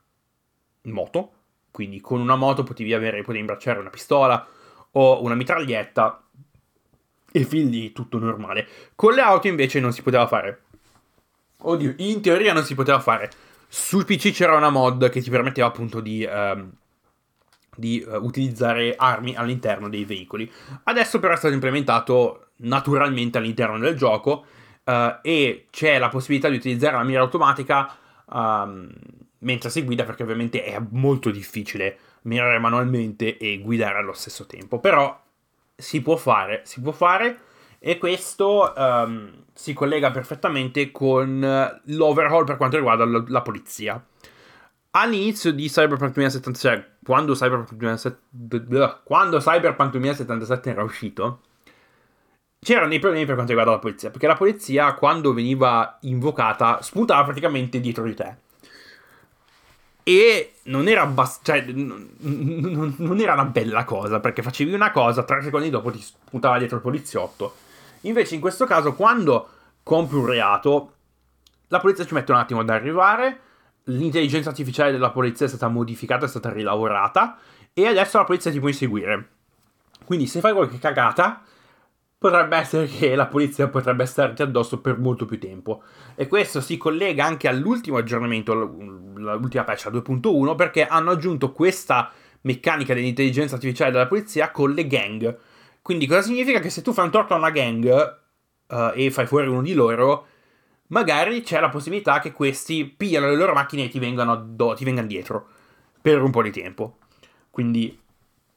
moto, 0.82 1.30
quindi 1.70 2.02
con 2.02 2.20
una 2.20 2.36
moto 2.36 2.62
potevi, 2.62 2.92
avere, 2.92 3.20
potevi 3.20 3.38
imbracciare 3.38 3.78
una 3.78 3.88
pistola 3.88 4.46
o 4.90 5.22
una 5.22 5.34
mitraglietta 5.34 6.22
e 7.32 7.44
fin 7.44 7.70
lì 7.70 7.90
tutto 7.92 8.18
normale. 8.18 8.68
Con 8.94 9.14
le 9.14 9.22
auto 9.22 9.48
invece 9.48 9.80
non 9.80 9.94
si 9.94 10.02
poteva 10.02 10.26
fare. 10.26 10.61
Oddio, 11.62 11.94
in 11.98 12.20
teoria 12.20 12.52
non 12.52 12.64
si 12.64 12.74
poteva 12.74 13.00
fare. 13.00 13.30
Sul 13.68 14.04
PC 14.04 14.32
c'era 14.32 14.56
una 14.56 14.70
mod 14.70 15.08
che 15.08 15.22
ti 15.22 15.30
permetteva 15.30 15.66
appunto 15.66 16.00
di, 16.00 16.28
um, 16.30 16.70
di 17.76 18.04
uh, 18.06 18.16
utilizzare 18.16 18.94
armi 18.96 19.34
all'interno 19.34 19.88
dei 19.88 20.04
veicoli. 20.04 20.50
Adesso 20.84 21.18
però 21.20 21.32
è 21.32 21.36
stato 21.36 21.54
implementato 21.54 22.48
naturalmente 22.56 23.38
all'interno 23.38 23.78
del 23.78 23.96
gioco 23.96 24.44
uh, 24.84 25.18
e 25.22 25.66
c'è 25.70 25.98
la 25.98 26.08
possibilità 26.08 26.48
di 26.48 26.56
utilizzare 26.56 26.96
la 26.96 27.02
mira 27.02 27.22
automatica 27.22 27.96
um, 28.26 28.90
mentre 29.38 29.70
si 29.70 29.82
guida 29.82 30.04
perché 30.04 30.22
ovviamente 30.22 30.64
è 30.64 30.80
molto 30.90 31.30
difficile 31.30 31.98
mirare 32.22 32.58
manualmente 32.58 33.36
e 33.36 33.58
guidare 33.58 33.98
allo 33.98 34.12
stesso 34.12 34.46
tempo. 34.46 34.78
Però 34.78 35.20
si 35.74 36.00
può 36.02 36.16
fare, 36.16 36.62
si 36.64 36.80
può 36.80 36.92
fare 36.92 37.38
e 37.84 37.98
questo 37.98 38.72
um, 38.76 39.42
si 39.52 39.72
collega 39.72 40.12
perfettamente 40.12 40.92
con 40.92 41.80
l'overhaul 41.86 42.44
per 42.44 42.56
quanto 42.56 42.76
riguarda 42.76 43.04
la, 43.04 43.24
la 43.26 43.42
polizia. 43.42 44.00
All'inizio 44.92 45.52
di 45.52 45.66
Cyberpunk 45.68 46.12
2077, 46.12 46.98
quando 47.04 47.32
Cyberpunk 47.32 47.72
2077, 47.72 49.00
quando 49.02 49.38
Cyberpunk 49.38 49.90
2077 49.90 50.70
era 50.70 50.84
uscito, 50.84 51.40
c'erano 52.60 52.88
dei 52.90 53.00
problemi 53.00 53.24
per 53.24 53.34
quanto 53.34 53.50
riguarda 53.50 53.74
la 53.74 53.80
polizia, 53.80 54.10
perché 54.10 54.28
la 54.28 54.36
polizia 54.36 54.94
quando 54.94 55.32
veniva 55.32 55.98
invocata 56.02 56.80
spuntava 56.82 57.24
praticamente 57.24 57.80
dietro 57.80 58.04
di 58.04 58.14
te. 58.14 58.36
E 60.04 60.54
non 60.64 60.86
era, 60.86 61.02
abbast- 61.02 61.44
cioè, 61.44 61.62
n- 61.62 62.10
n- 62.20 62.94
non 62.98 63.18
era 63.18 63.32
una 63.32 63.44
bella 63.46 63.84
cosa, 63.84 64.20
perché 64.20 64.42
facevi 64.42 64.72
una 64.72 64.92
cosa, 64.92 65.24
tre 65.24 65.42
secondi 65.42 65.68
dopo 65.70 65.90
ti 65.90 66.00
spuntava 66.00 66.58
dietro 66.58 66.76
il 66.76 66.82
poliziotto. 66.82 67.61
Invece 68.02 68.34
in 68.34 68.40
questo 68.40 68.64
caso, 68.64 68.94
quando 68.94 69.48
compri 69.82 70.16
un 70.16 70.26
reato, 70.26 70.92
la 71.68 71.80
polizia 71.80 72.04
ci 72.04 72.14
mette 72.14 72.32
un 72.32 72.38
attimo 72.38 72.60
ad 72.60 72.70
arrivare, 72.70 73.40
l'intelligenza 73.84 74.50
artificiale 74.50 74.92
della 74.92 75.10
polizia 75.10 75.46
è 75.46 75.48
stata 75.48 75.68
modificata, 75.68 76.26
è 76.26 76.28
stata 76.28 76.52
rilavorata 76.52 77.38
e 77.72 77.86
adesso 77.86 78.18
la 78.18 78.24
polizia 78.24 78.50
ti 78.50 78.58
può 78.58 78.68
inseguire. 78.68 79.28
Quindi 80.04 80.26
se 80.26 80.40
fai 80.40 80.52
qualche 80.52 80.78
cagata, 80.78 81.42
potrebbe 82.22 82.56
essere 82.56 82.86
che 82.86 83.16
la 83.16 83.26
polizia 83.26 83.68
potrebbe 83.68 84.06
starti 84.06 84.42
addosso 84.42 84.80
per 84.80 84.98
molto 84.98 85.24
più 85.24 85.40
tempo. 85.40 85.82
E 86.14 86.28
questo 86.28 86.60
si 86.60 86.76
collega 86.76 87.24
anche 87.24 87.48
all'ultimo 87.48 87.96
aggiornamento, 87.96 88.54
l'ultima 88.54 89.64
patch 89.64 89.88
2.1, 89.88 90.54
perché 90.54 90.86
hanno 90.86 91.10
aggiunto 91.10 91.50
questa 91.52 92.10
meccanica 92.42 92.94
dell'intelligenza 92.94 93.56
artificiale 93.56 93.90
della 93.90 94.06
polizia 94.06 94.50
con 94.50 94.70
le 94.70 94.86
gang. 94.86 95.38
Quindi 95.82 96.06
cosa 96.06 96.22
significa? 96.22 96.60
Che 96.60 96.70
se 96.70 96.80
tu 96.80 96.92
fai 96.92 97.06
un 97.06 97.10
torto 97.10 97.34
a 97.34 97.38
una 97.38 97.50
gang 97.50 98.18
uh, 98.68 98.92
e 98.94 99.10
fai 99.10 99.26
fuori 99.26 99.48
uno 99.48 99.62
di 99.62 99.74
loro, 99.74 100.26
magari 100.88 101.42
c'è 101.42 101.58
la 101.58 101.68
possibilità 101.68 102.20
che 102.20 102.32
questi 102.32 102.84
pigliano 102.84 103.28
le 103.28 103.36
loro 103.36 103.52
macchine 103.52 103.84
e 103.84 103.88
ti 103.88 103.98
vengano, 103.98 104.54
ti 104.76 104.84
vengano 104.84 105.06
dietro 105.08 105.48
per 106.00 106.22
un 106.22 106.30
po' 106.30 106.42
di 106.42 106.52
tempo. 106.52 106.98
Quindi 107.50 108.00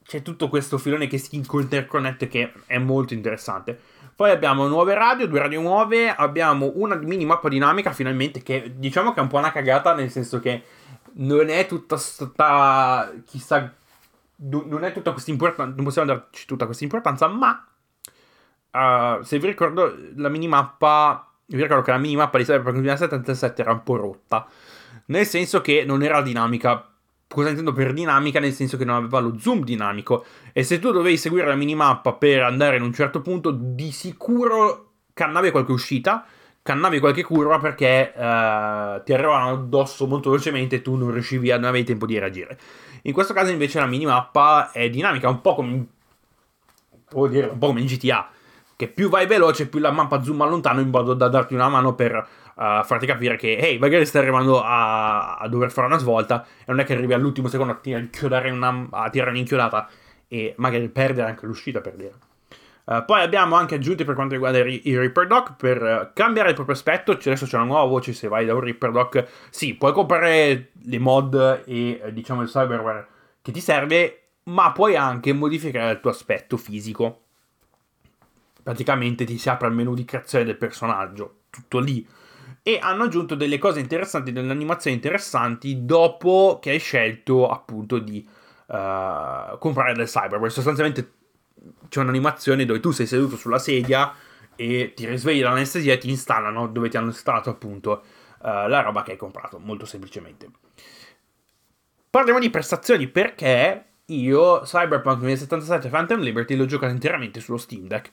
c'è 0.03 0.21
tutto 0.21 0.49
questo 0.49 0.77
filone 0.77 1.07
che 1.07 1.17
si 1.17 1.35
interconnette 1.35 2.27
che 2.27 2.53
è 2.67 2.77
molto 2.77 3.13
interessante. 3.13 3.77
Poi 4.15 4.29
abbiamo 4.29 4.67
nuove 4.67 4.93
radio, 4.93 5.27
due 5.27 5.39
radio 5.39 5.59
nuove, 5.59 6.09
abbiamo 6.09 6.71
una 6.75 6.95
minimappa 6.95 7.49
dinamica 7.49 7.91
finalmente 7.91 8.41
che 8.41 8.73
diciamo 8.77 9.11
che 9.11 9.19
è 9.19 9.23
un 9.23 9.27
po' 9.27 9.37
una 9.37 9.51
cagata 9.51 9.93
nel 9.93 10.09
senso 10.09 10.39
che 10.39 10.63
non 11.17 11.49
è 11.49 11.65
tutta 11.65 11.97
sta 11.97 13.11
chissà 13.25 13.73
non 14.37 14.83
è 14.83 14.91
tutta 14.91 15.11
questa 15.11 15.31
importanza, 15.31 15.75
non 15.75 15.85
possiamo 15.85 16.07
darci 16.07 16.45
tutta 16.45 16.65
questa 16.65 16.83
importanza, 16.83 17.27
ma 17.27 17.65
uh, 18.71 19.21
se 19.23 19.39
vi 19.39 19.47
ricordo 19.47 19.95
la 20.15 20.29
minimappa 20.29 21.29
vi 21.47 21.61
ricordo 21.61 21.83
che 21.83 21.91
la 21.91 21.97
minimappa 21.97 22.37
di 22.37 22.43
Cyberpunk 22.43 22.75
2077 22.75 23.61
era 23.61 23.71
un 23.71 23.83
po' 23.83 23.97
rotta, 23.97 24.47
nel 25.07 25.25
senso 25.25 25.61
che 25.61 25.83
non 25.85 26.01
era 26.01 26.21
dinamica. 26.21 26.89
Cosa 27.27 27.49
intendo 27.49 27.73
per 27.73 27.91
dinamica? 27.91 28.39
Nel 28.39 28.53
senso 28.53 28.77
che 28.77 28.85
non 28.85 28.95
aveva 28.95 29.19
lo 29.19 29.37
zoom 29.37 29.63
dinamico. 29.63 30.25
E 30.53 30.63
se 30.63 30.79
tu 30.79 30.91
dovevi 30.91 31.17
seguire 31.17 31.47
la 31.47 31.55
minimappa 31.55 32.13
per 32.13 32.43
andare 32.43 32.77
in 32.77 32.83
un 32.83 32.93
certo 32.93 33.21
punto, 33.21 33.51
di 33.51 33.91
sicuro 33.91 34.93
cannavi 35.13 35.51
qualche 35.51 35.71
uscita, 35.71 36.25
cannavi 36.61 36.99
qualche 36.99 37.23
curva 37.23 37.59
perché 37.59 38.11
uh, 38.15 39.03
ti 39.03 39.13
arrivavano 39.13 39.51
addosso 39.51 40.07
molto 40.07 40.29
velocemente 40.29 40.77
e 40.77 40.81
tu 40.81 40.95
non 40.95 41.11
riuscivi 41.11 41.51
a, 41.51 41.57
non 41.57 41.69
avevi 41.69 41.85
tempo 41.85 42.05
di 42.05 42.17
reagire. 42.17 42.57
In 43.05 43.13
questo 43.13 43.33
caso 43.33 43.51
invece 43.51 43.79
la 43.79 43.85
minimappa 43.85 44.71
è 44.71 44.89
dinamica, 44.89 45.29
un 45.29 45.41
po' 45.41 45.55
come... 45.55 45.85
Dire, 47.29 47.47
un 47.47 47.57
po' 47.57 47.67
come 47.67 47.81
in 47.81 47.85
GTA 47.85 48.29
che 48.75 48.87
più 48.87 49.09
vai 49.09 49.25
veloce, 49.25 49.67
più 49.67 49.79
la 49.79 49.91
mappa 49.91 50.21
zooma 50.21 50.45
lontano 50.45 50.81
in 50.81 50.89
modo 50.89 51.13
da 51.13 51.29
darti 51.29 51.53
una 51.53 51.69
mano 51.69 51.95
per 51.95 52.13
uh, 52.13 52.83
farti 52.83 53.05
capire 53.05 53.37
che, 53.37 53.55
hey, 53.57 53.77
magari 53.77 54.05
stai 54.05 54.21
arrivando 54.21 54.61
a, 54.61 55.37
a, 55.37 55.47
dover 55.47 55.71
fare 55.71 55.87
una 55.87 55.97
svolta 55.97 56.45
e 56.59 56.63
non 56.67 56.79
è 56.79 56.83
che 56.83 56.93
arrivi 56.93 57.13
all'ultimo 57.13 57.47
secondo 57.47 57.73
a, 57.73 57.79
tirare 58.09 58.49
una, 58.49 58.87
a 58.89 59.09
tirare 59.09 59.29
un'inchiodata 59.29 59.87
e 60.27 60.55
magari 60.57 60.89
perdere 60.89 61.29
anche 61.29 61.45
l'uscita, 61.45 61.79
per 61.79 61.93
dire. 61.93 62.13
Uh, 62.85 63.03
poi 63.03 63.21
abbiamo 63.21 63.55
anche 63.55 63.75
aggiunti 63.75 64.03
per 64.03 64.15
quanto 64.15 64.33
riguarda 64.33 64.59
i, 64.59 64.81
i 64.85 64.97
Reaper 64.97 65.27
Dock 65.27 65.55
per 65.55 65.81
uh, 65.81 66.09
cambiare 66.13 66.49
il 66.49 66.55
proprio 66.55 66.75
aspetto. 66.75 67.11
Adesso 67.11 67.45
c'è 67.45 67.55
una 67.55 67.65
nuova 67.65 67.85
voce 67.85 68.13
se 68.13 68.27
vai 68.27 68.45
da 68.45 68.53
un 68.53 68.61
Reaper 68.61 68.91
Dock. 68.91 69.27
Sì, 69.49 69.75
puoi 69.75 69.91
comprare 69.91 70.71
le 70.83 70.99
mod 70.99 71.63
e 71.65 72.01
diciamo 72.11 72.41
il 72.41 72.49
cyberware 72.49 73.07
che 73.41 73.51
ti 73.51 73.59
serve, 73.59 74.21
ma 74.43 74.71
puoi 74.71 74.95
anche 74.95 75.33
modificare 75.33 75.93
il 75.93 75.99
tuo 75.99 76.11
aspetto 76.11 76.57
fisico 76.57 77.21
praticamente 78.65 79.25
ti 79.25 79.37
si 79.37 79.47
apre 79.47 79.67
il 79.67 79.75
menu 79.75 79.93
di 79.93 80.05
creazione 80.05 80.43
del 80.43 80.57
personaggio, 80.57 81.41
tutto 81.51 81.77
lì. 81.77 82.03
E 82.63 82.79
hanno 82.81 83.03
aggiunto 83.03 83.35
delle 83.35 83.59
cose 83.59 83.79
interessanti, 83.79 84.31
delle 84.31 84.49
animazioni 84.49 84.95
interessanti 84.95 85.85
dopo 85.85 86.57
che 86.59 86.71
hai 86.71 86.79
scelto 86.79 87.47
appunto 87.47 87.99
di 87.99 88.27
uh, 88.27 89.59
comprare 89.59 89.93
del 89.93 90.07
cyberware. 90.07 90.49
Sostanzialmente 90.49 91.11
c'è 91.89 91.99
un'animazione 91.99 92.65
dove 92.65 92.79
tu 92.79 92.91
sei 92.91 93.07
seduto 93.07 93.37
sulla 93.37 93.59
sedia 93.59 94.13
e 94.55 94.93
ti 94.95 95.05
risvegli 95.05 95.41
dall'anestesia 95.41 95.93
e 95.93 95.97
ti 95.97 96.09
installano 96.09 96.67
dove 96.67 96.89
ti 96.89 96.97
hanno 96.97 97.07
installato 97.07 97.49
appunto 97.49 98.03
uh, 98.39 98.67
la 98.67 98.81
roba 98.81 99.03
che 99.03 99.11
hai 99.11 99.17
comprato, 99.17 99.59
molto 99.59 99.85
semplicemente. 99.85 100.49
Parliamo 102.09 102.39
di 102.39 102.49
prestazioni 102.49 103.07
perché 103.07 103.85
io 104.05 104.61
Cyberpunk 104.61 105.19
2077 105.19 105.89
Phantom 105.89 106.19
Liberty 106.19 106.55
l'ho 106.55 106.65
giocato 106.65 106.93
interamente 106.93 107.39
sullo 107.39 107.57
Steam 107.57 107.87
Deck 107.87 108.11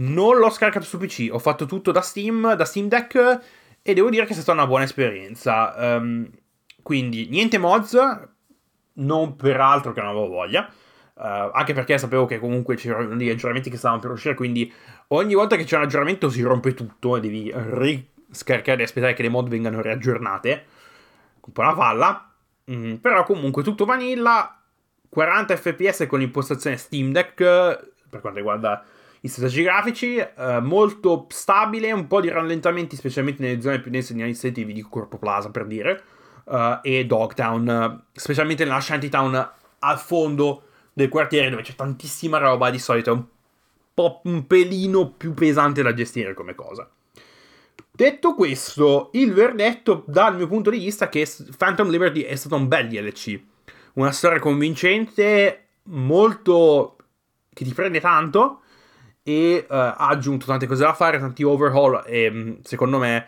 non 0.00 0.38
l'ho 0.38 0.50
scaricato 0.50 0.84
su 0.84 0.98
PC, 0.98 1.28
ho 1.30 1.38
fatto 1.38 1.66
tutto 1.66 1.92
da 1.92 2.00
Steam, 2.00 2.54
da 2.54 2.64
Steam 2.64 2.88
Deck 2.88 3.40
e 3.82 3.94
devo 3.94 4.10
dire 4.10 4.24
che 4.24 4.32
è 4.32 4.34
stata 4.34 4.52
una 4.52 4.66
buona 4.66 4.84
esperienza. 4.84 5.74
Um, 5.96 6.30
quindi 6.82 7.28
niente 7.28 7.58
mods, 7.58 7.98
non 8.94 9.36
per 9.36 9.60
altro 9.60 9.92
che 9.92 10.00
non 10.00 10.10
avevo 10.10 10.28
voglia. 10.28 10.72
Uh, 11.20 11.50
anche 11.52 11.74
perché 11.74 11.98
sapevo 11.98 12.24
che 12.24 12.38
comunque 12.38 12.76
c'erano 12.76 13.14
degli 13.14 13.28
aggiornamenti 13.28 13.68
che 13.68 13.76
stavano 13.76 14.00
per 14.00 14.10
uscire, 14.10 14.34
quindi 14.34 14.72
ogni 15.08 15.34
volta 15.34 15.56
che 15.56 15.64
c'è 15.64 15.76
un 15.76 15.82
aggiornamento 15.82 16.30
si 16.30 16.40
rompe 16.40 16.72
tutto 16.72 17.16
e 17.16 17.20
devi 17.20 17.52
riscaricare 17.54 18.80
e 18.80 18.84
aspettare 18.84 19.12
che 19.12 19.22
le 19.22 19.28
mod 19.28 19.48
vengano 19.48 19.82
riaggiornate. 19.82 20.64
Un 21.42 21.52
po' 21.52 21.60
una 21.60 21.74
palla. 21.74 22.32
Mm, 22.70 22.94
però 22.94 23.24
comunque 23.24 23.62
tutto 23.62 23.84
vanilla, 23.84 24.62
40 25.10 25.56
fps 25.56 26.06
con 26.08 26.20
l'impostazione 26.20 26.76
Steam 26.76 27.12
Deck 27.12 27.42
per 28.10 28.20
quanto 28.20 28.38
riguarda 28.38 28.84
i 29.22 29.28
strategici 29.28 29.62
grafici, 29.62 30.16
eh, 30.16 30.60
molto 30.60 31.26
stabile, 31.28 31.92
un 31.92 32.06
po' 32.06 32.20
di 32.20 32.28
rallentamenti, 32.28 32.96
specialmente 32.96 33.42
nelle 33.42 33.60
zone 33.60 33.80
più 33.80 33.90
dense 33.90 34.14
di 34.14 34.20
iniziativi 34.20 34.72
di 34.72 34.82
Corpo 34.82 35.18
Plaza, 35.18 35.50
per 35.50 35.66
dire, 35.66 36.02
uh, 36.44 36.78
e 36.82 37.04
Dogtown, 37.04 38.04
specialmente 38.12 38.64
nella 38.64 38.80
Shantytown 38.80 39.50
al 39.80 39.98
fondo 39.98 40.64
del 41.00 41.08
quartiere 41.08 41.50
dove 41.50 41.62
c'è 41.62 41.74
tantissima 41.74 42.38
roba, 42.38 42.70
di 42.70 42.78
solito 42.78 43.10
è 43.10 43.14
un 43.14 43.24
po' 43.94 44.20
un 44.24 44.46
pelino 44.46 45.10
più 45.10 45.34
pesante 45.34 45.82
da 45.82 45.94
gestire 45.94 46.34
come 46.34 46.54
cosa. 46.54 46.88
Detto 47.90 48.34
questo, 48.34 49.10
il 49.12 49.32
verdetto 49.32 50.04
dal 50.06 50.36
mio 50.36 50.46
punto 50.46 50.70
di 50.70 50.78
vista 50.78 51.06
è 51.06 51.08
che 51.08 51.28
Phantom 51.56 51.90
Liberty 51.90 52.22
è 52.22 52.34
stato 52.34 52.56
un 52.56 52.68
bel 52.68 52.88
DLC, 52.88 53.38
una 53.94 54.12
storia 54.12 54.38
convincente, 54.38 55.66
molto 55.84 56.96
che 57.52 57.64
ti 57.64 57.74
prende 57.74 58.00
tanto, 58.00 58.60
e 59.22 59.66
uh, 59.68 59.72
ha 59.72 60.08
aggiunto 60.08 60.46
tante 60.46 60.66
cose 60.66 60.82
da 60.82 60.94
fare, 60.94 61.18
tanti 61.18 61.42
overhaul 61.42 62.02
e 62.06 62.30
mm, 62.30 62.52
secondo 62.62 62.98
me 62.98 63.26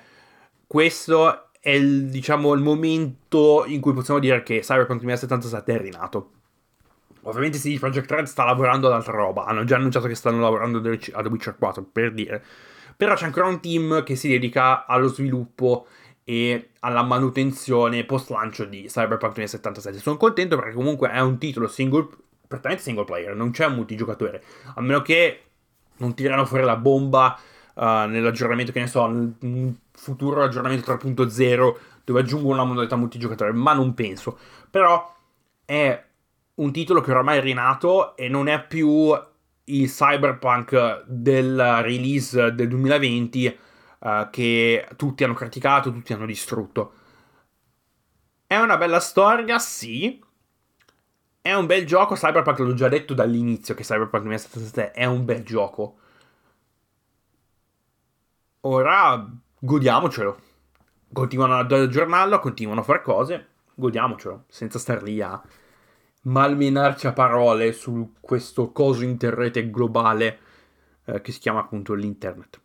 questo 0.67 1.51
è 1.61 1.71
il, 1.71 2.07
diciamo, 2.09 2.55
il 2.55 2.63
momento 2.63 3.65
in 3.67 3.81
cui 3.81 3.93
possiamo 3.93 4.19
dire 4.19 4.43
che 4.43 4.61
Cyberpunk 4.61 5.01
2077 5.01 5.75
è 5.75 5.79
rinato. 5.79 6.31
Ovviamente 7.25 7.59
CD 7.59 7.79
Projekt 7.79 8.11
Red 8.11 8.27
sta 8.27 8.45
lavorando 8.45 8.89
ad 8.89 8.95
altra 8.95 9.13
roba, 9.13 9.45
hanno 9.45 9.65
già 9.65 9.77
annunciato 9.77 10.07
che 10.07 10.15
stanno 10.15 10.41
lavorando 10.41 10.79
ad 10.79 10.99
The 10.99 11.29
Witcher 11.29 11.57
4, 11.57 11.83
per 11.85 12.13
dire. 12.13 12.43
Però 12.97 13.15
c'è 13.15 13.25
ancora 13.25 13.47
un 13.47 13.61
team 13.61 14.03
che 14.03 14.17
si 14.17 14.29
dedica 14.29 14.87
allo 14.87 15.09
sviluppo 15.09 15.87
e 16.25 16.71
alla 16.81 17.03
manutenzione 17.03 18.05
post 18.05 18.31
lancio 18.31 18.65
di 18.65 18.85
Cyberpunk 18.87 19.35
2077. 19.35 19.99
Sono 19.99 20.17
contento 20.17 20.57
perché 20.57 20.73
comunque 20.73 21.11
è 21.11 21.21
un 21.21 21.39
titolo 21.39 21.69
single, 21.69 22.09
prettamente 22.47 22.83
single 22.83 23.05
player, 23.05 23.35
non 23.35 23.51
c'è 23.51 23.67
un 23.67 23.75
multigiocatore, 23.75 24.43
a 24.75 24.81
meno 24.81 25.03
che 25.03 25.43
non 25.99 26.15
tirano 26.15 26.45
fuori 26.45 26.65
la 26.65 26.77
bomba 26.77 27.39
uh, 27.75 27.83
nell'aggiornamento, 28.09 28.73
che 28.73 28.81
ne 28.81 28.87
so, 28.87 29.07
nel 29.07 29.77
futuro 29.93 30.43
aggiornamento 30.43 30.93
3.0 30.93 31.75
dove 32.05 32.21
aggiungono 32.21 32.57
la 32.57 32.65
modalità 32.65 32.97
multigiocatore, 32.97 33.53
ma 33.53 33.73
non 33.73 33.95
penso. 33.95 34.37
Però 34.71 35.15
è 35.65 36.05
un 36.55 36.73
titolo 36.73 37.01
che 37.01 37.11
oramai 37.11 37.39
è 37.39 37.41
rinato 37.41 38.17
e 38.17 38.29
non 38.29 38.49
è 38.49 38.65
più 38.67 39.13
il 39.65 39.89
cyberpunk 39.89 41.05
del 41.07 41.57
release 41.83 42.53
del 42.55 42.69
2020 42.69 43.59
uh, 43.99 44.31
che 44.31 44.89
tutti 44.97 45.25
hanno 45.25 45.35
criticato, 45.35 45.93
tutti 45.93 46.13
hanno 46.13 46.27
distrutto. 46.27 46.93
È 48.47 48.57
una 48.59 48.77
bella 48.77 49.01
storia, 49.01 49.59
sì, 49.59 50.23
è 51.43 51.53
un 51.55 51.67
bel 51.67 51.85
gioco, 51.85 52.15
Cyberpunk 52.15 52.59
l'ho 52.61 52.75
già 52.75 52.89
detto 52.89 53.15
dall'inizio 53.15 53.75
che 53.75 53.83
Cyberpunk 53.83 54.23
2077 54.23 54.93
è 54.93 55.05
un 55.07 55.25
bel 55.25 55.43
gioco. 55.43 55.97
Ora 58.61 59.29
godiamocelo. 59.59 60.41
Continuano 61.13 61.59
ad 61.59 61.73
aggiornarlo, 61.73 62.39
continuano 62.39 62.81
a 62.83 62.85
fare 62.85 63.03
cose, 63.03 63.49
godiamocelo, 63.75 64.45
senza 64.49 64.79
star 64.79 65.03
lì 65.03 65.21
a 65.21 65.43
malmenarci 66.23 67.07
a 67.07 67.13
parole 67.13 67.73
su 67.73 68.15
questo 68.21 68.73
coso 68.73 69.05
interrete 69.05 69.71
globale 69.71 70.39
eh, 71.05 71.21
che 71.21 71.33
si 71.33 71.41
chiama 71.41 71.61
appunto 71.61 71.95
l'internet. 71.95 72.61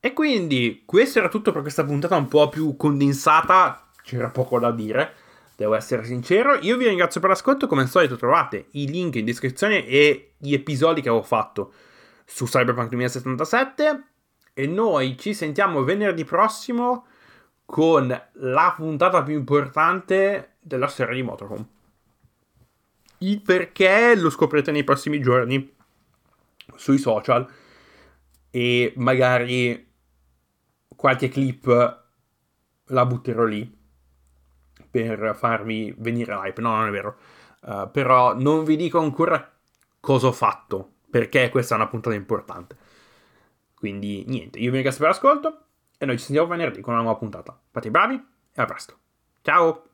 E 0.00 0.12
quindi 0.12 0.82
questo 0.84 1.18
era 1.18 1.28
tutto 1.28 1.52
per 1.52 1.62
questa 1.62 1.84
puntata 1.84 2.16
un 2.16 2.28
po' 2.28 2.48
più 2.48 2.76
condensata, 2.76 3.88
c'era 4.02 4.28
poco 4.28 4.58
da 4.58 4.70
dire 4.70 5.22
devo 5.56 5.74
essere 5.74 6.04
sincero. 6.04 6.58
Io 6.60 6.76
vi 6.76 6.86
ringrazio 6.86 7.20
per 7.20 7.30
l'ascolto, 7.30 7.66
come 7.66 7.82
al 7.82 7.88
solito 7.88 8.16
trovate 8.16 8.66
i 8.72 8.88
link 8.88 9.16
in 9.16 9.24
descrizione 9.24 9.86
e 9.86 10.32
gli 10.38 10.52
episodi 10.52 11.00
che 11.00 11.08
avevo 11.08 11.24
fatto 11.24 11.72
su 12.24 12.46
Cyberpunk 12.46 12.88
2077 12.88 14.04
e 14.54 14.66
noi 14.66 15.16
ci 15.18 15.34
sentiamo 15.34 15.82
venerdì 15.84 16.24
prossimo 16.24 17.06
con 17.64 18.22
la 18.32 18.74
puntata 18.76 19.22
più 19.22 19.34
importante 19.34 20.56
della 20.60 20.86
storia 20.86 21.14
di 21.14 21.22
Motorhome. 21.22 21.66
Il 23.24 23.40
perché 23.40 24.14
lo 24.16 24.28
scoprirete 24.28 24.70
nei 24.70 24.84
prossimi 24.84 25.18
giorni 25.20 25.74
sui 26.76 26.98
social 26.98 27.50
e 28.50 28.92
magari 28.96 29.92
qualche 30.94 31.28
clip 31.28 32.02
la 32.88 33.06
butterò 33.06 33.44
lì 33.44 33.82
per 34.90 35.34
farvi 35.36 35.94
venire 35.98 36.34
l'hype. 36.34 36.60
No, 36.60 36.76
non 36.76 36.88
è 36.88 36.90
vero. 36.90 37.16
Uh, 37.60 37.90
però 37.90 38.38
non 38.38 38.62
vi 38.64 38.76
dico 38.76 38.98
ancora 38.98 39.52
cosa 40.00 40.26
ho 40.26 40.32
fatto, 40.32 40.96
perché 41.10 41.48
questa 41.48 41.74
è 41.74 41.78
una 41.78 41.88
puntata 41.88 42.14
importante. 42.14 42.76
Quindi 43.74 44.24
niente, 44.26 44.58
io 44.58 44.66
vi 44.66 44.76
ringrazio 44.76 45.00
per 45.00 45.08
l'ascolto 45.08 45.64
e 45.96 46.04
noi 46.04 46.18
ci 46.18 46.24
sentiamo 46.24 46.48
venerdì 46.48 46.82
con 46.82 46.92
una 46.92 47.02
nuova 47.02 47.18
puntata. 47.18 47.58
Fate 47.70 47.88
i 47.88 47.90
bravi 47.90 48.22
e 48.52 48.62
a 48.62 48.66
presto. 48.66 48.98
Ciao! 49.40 49.93